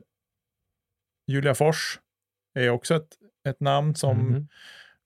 [1.27, 1.99] Julia Fors
[2.53, 3.07] är också ett,
[3.49, 4.47] ett namn som Mhm.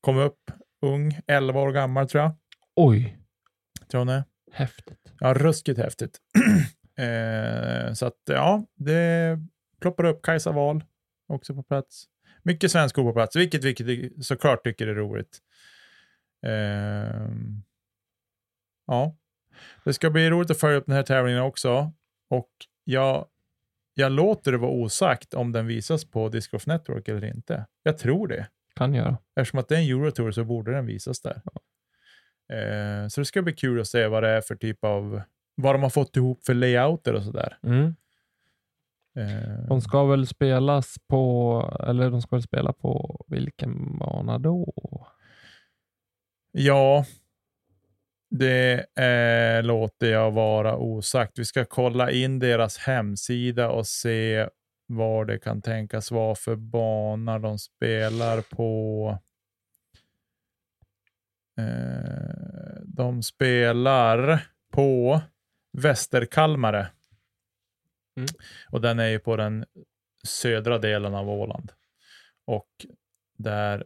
[0.02, 0.52] kom upp
[0.82, 2.32] ung, 11 år gammal tror jag.
[2.76, 3.20] Oj,
[3.92, 4.24] Tror hon är.
[4.52, 5.14] häftigt.
[5.20, 6.18] Ja, ruskigt häftigt.
[6.98, 9.38] eh, så att ja, det
[9.82, 10.84] ploppar upp Kajsa Wahl
[11.30, 12.06] också på plats.
[12.44, 15.40] Mycket svenskor på plats, vilket, vilket vi såklart tycker är roligt.
[16.46, 17.64] Ehm,
[18.88, 19.18] ja,
[19.84, 21.94] det ska bli roligt att följa upp den här tävlingen också.
[22.30, 22.50] Och
[22.84, 23.28] jag,
[23.94, 27.66] jag låter det vara osagt om den visas på Disc Network eller inte.
[27.84, 28.48] Jag tror det.
[28.76, 29.18] Kan göra.
[29.36, 31.42] Eftersom att det är en Eurotour så borde den visas där.
[32.54, 35.22] Eh, så det ska bli kul att se vad det är för typ av,
[35.56, 37.58] vad de har fått ihop för layouter och sådär.
[37.64, 37.96] Mm.
[39.20, 44.74] Eh, De ska väl spelas på, eller de ska väl spela på vilken bana då?
[46.52, 47.06] Ja,
[48.30, 51.40] det eh, låter jag vara osagt.
[51.40, 54.50] Vi ska kolla in deras hemsida och se
[54.88, 59.18] vad det kan tänkas vara för banor de spelar på.
[61.60, 65.22] Eh, de spelar på
[65.78, 66.88] Västerkalmare.
[68.20, 68.28] Mm.
[68.70, 69.66] Och den är ju på den
[70.24, 71.72] södra delen av Åland.
[72.46, 72.70] Och
[73.38, 73.86] där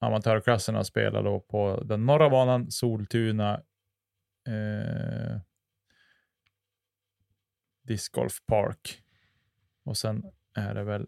[0.00, 3.62] amatörklasserna spelar då på den norra banan, Soltuna
[4.48, 5.40] eh,
[7.82, 9.02] Disc Golf Park.
[9.84, 10.22] Och sen
[10.54, 11.06] är det väl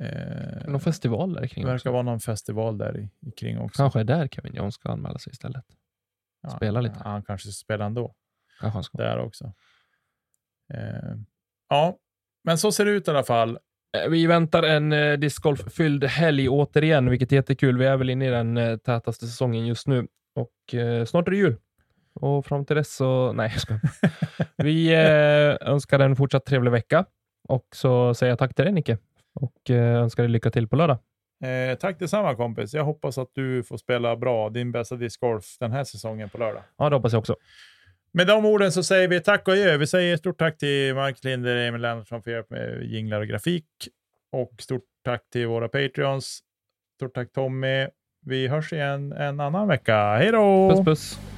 [0.00, 1.92] eh, Någon festival där kring det verkar också.
[1.92, 3.82] vara någon festival där i, i kring också.
[3.82, 5.64] Kanske är där Kevin Jones ska anmäla sig istället.
[6.40, 6.98] Ja, spela lite.
[7.04, 8.14] Han kanske spelar ändå.
[8.60, 8.98] Kanske han ska.
[8.98, 9.52] Där också.
[10.74, 11.14] Eh,
[11.68, 11.96] ja,
[12.44, 13.58] men så ser det ut i alla fall.
[13.96, 17.78] Eh, Vi väntar en eh, discgolf-fylld helg återigen, vilket är jättekul.
[17.78, 21.30] Vi är väl inne i den eh, tätaste säsongen just nu och eh, snart är
[21.30, 21.56] det jul.
[22.20, 23.32] Och fram till dess så...
[23.32, 23.80] Nej, jag skojar.
[24.56, 27.04] Vi eh, önskar en fortsatt trevlig vecka
[27.48, 28.98] och så säger jag tack till dig Nicke
[29.34, 30.98] och eh, önskar dig lycka till på lördag.
[31.44, 32.74] Eh, tack detsamma kompis.
[32.74, 36.62] Jag hoppas att du får spela bra din bästa discgolf den här säsongen på lördag.
[36.78, 37.36] Ja, det hoppas jag också.
[38.12, 39.76] Med de orden så säger vi tack och adjö.
[39.76, 43.26] Vi säger stort tack till Mark Linder och Emil Lennartsson för hjälp med jinglar och
[43.26, 43.64] grafik.
[44.32, 46.40] Och stort tack till våra Patreons.
[46.96, 47.86] Stort tack Tommy.
[48.26, 50.16] Vi hörs igen en annan vecka.
[50.16, 50.70] Hej då!
[50.70, 51.37] Puss puss!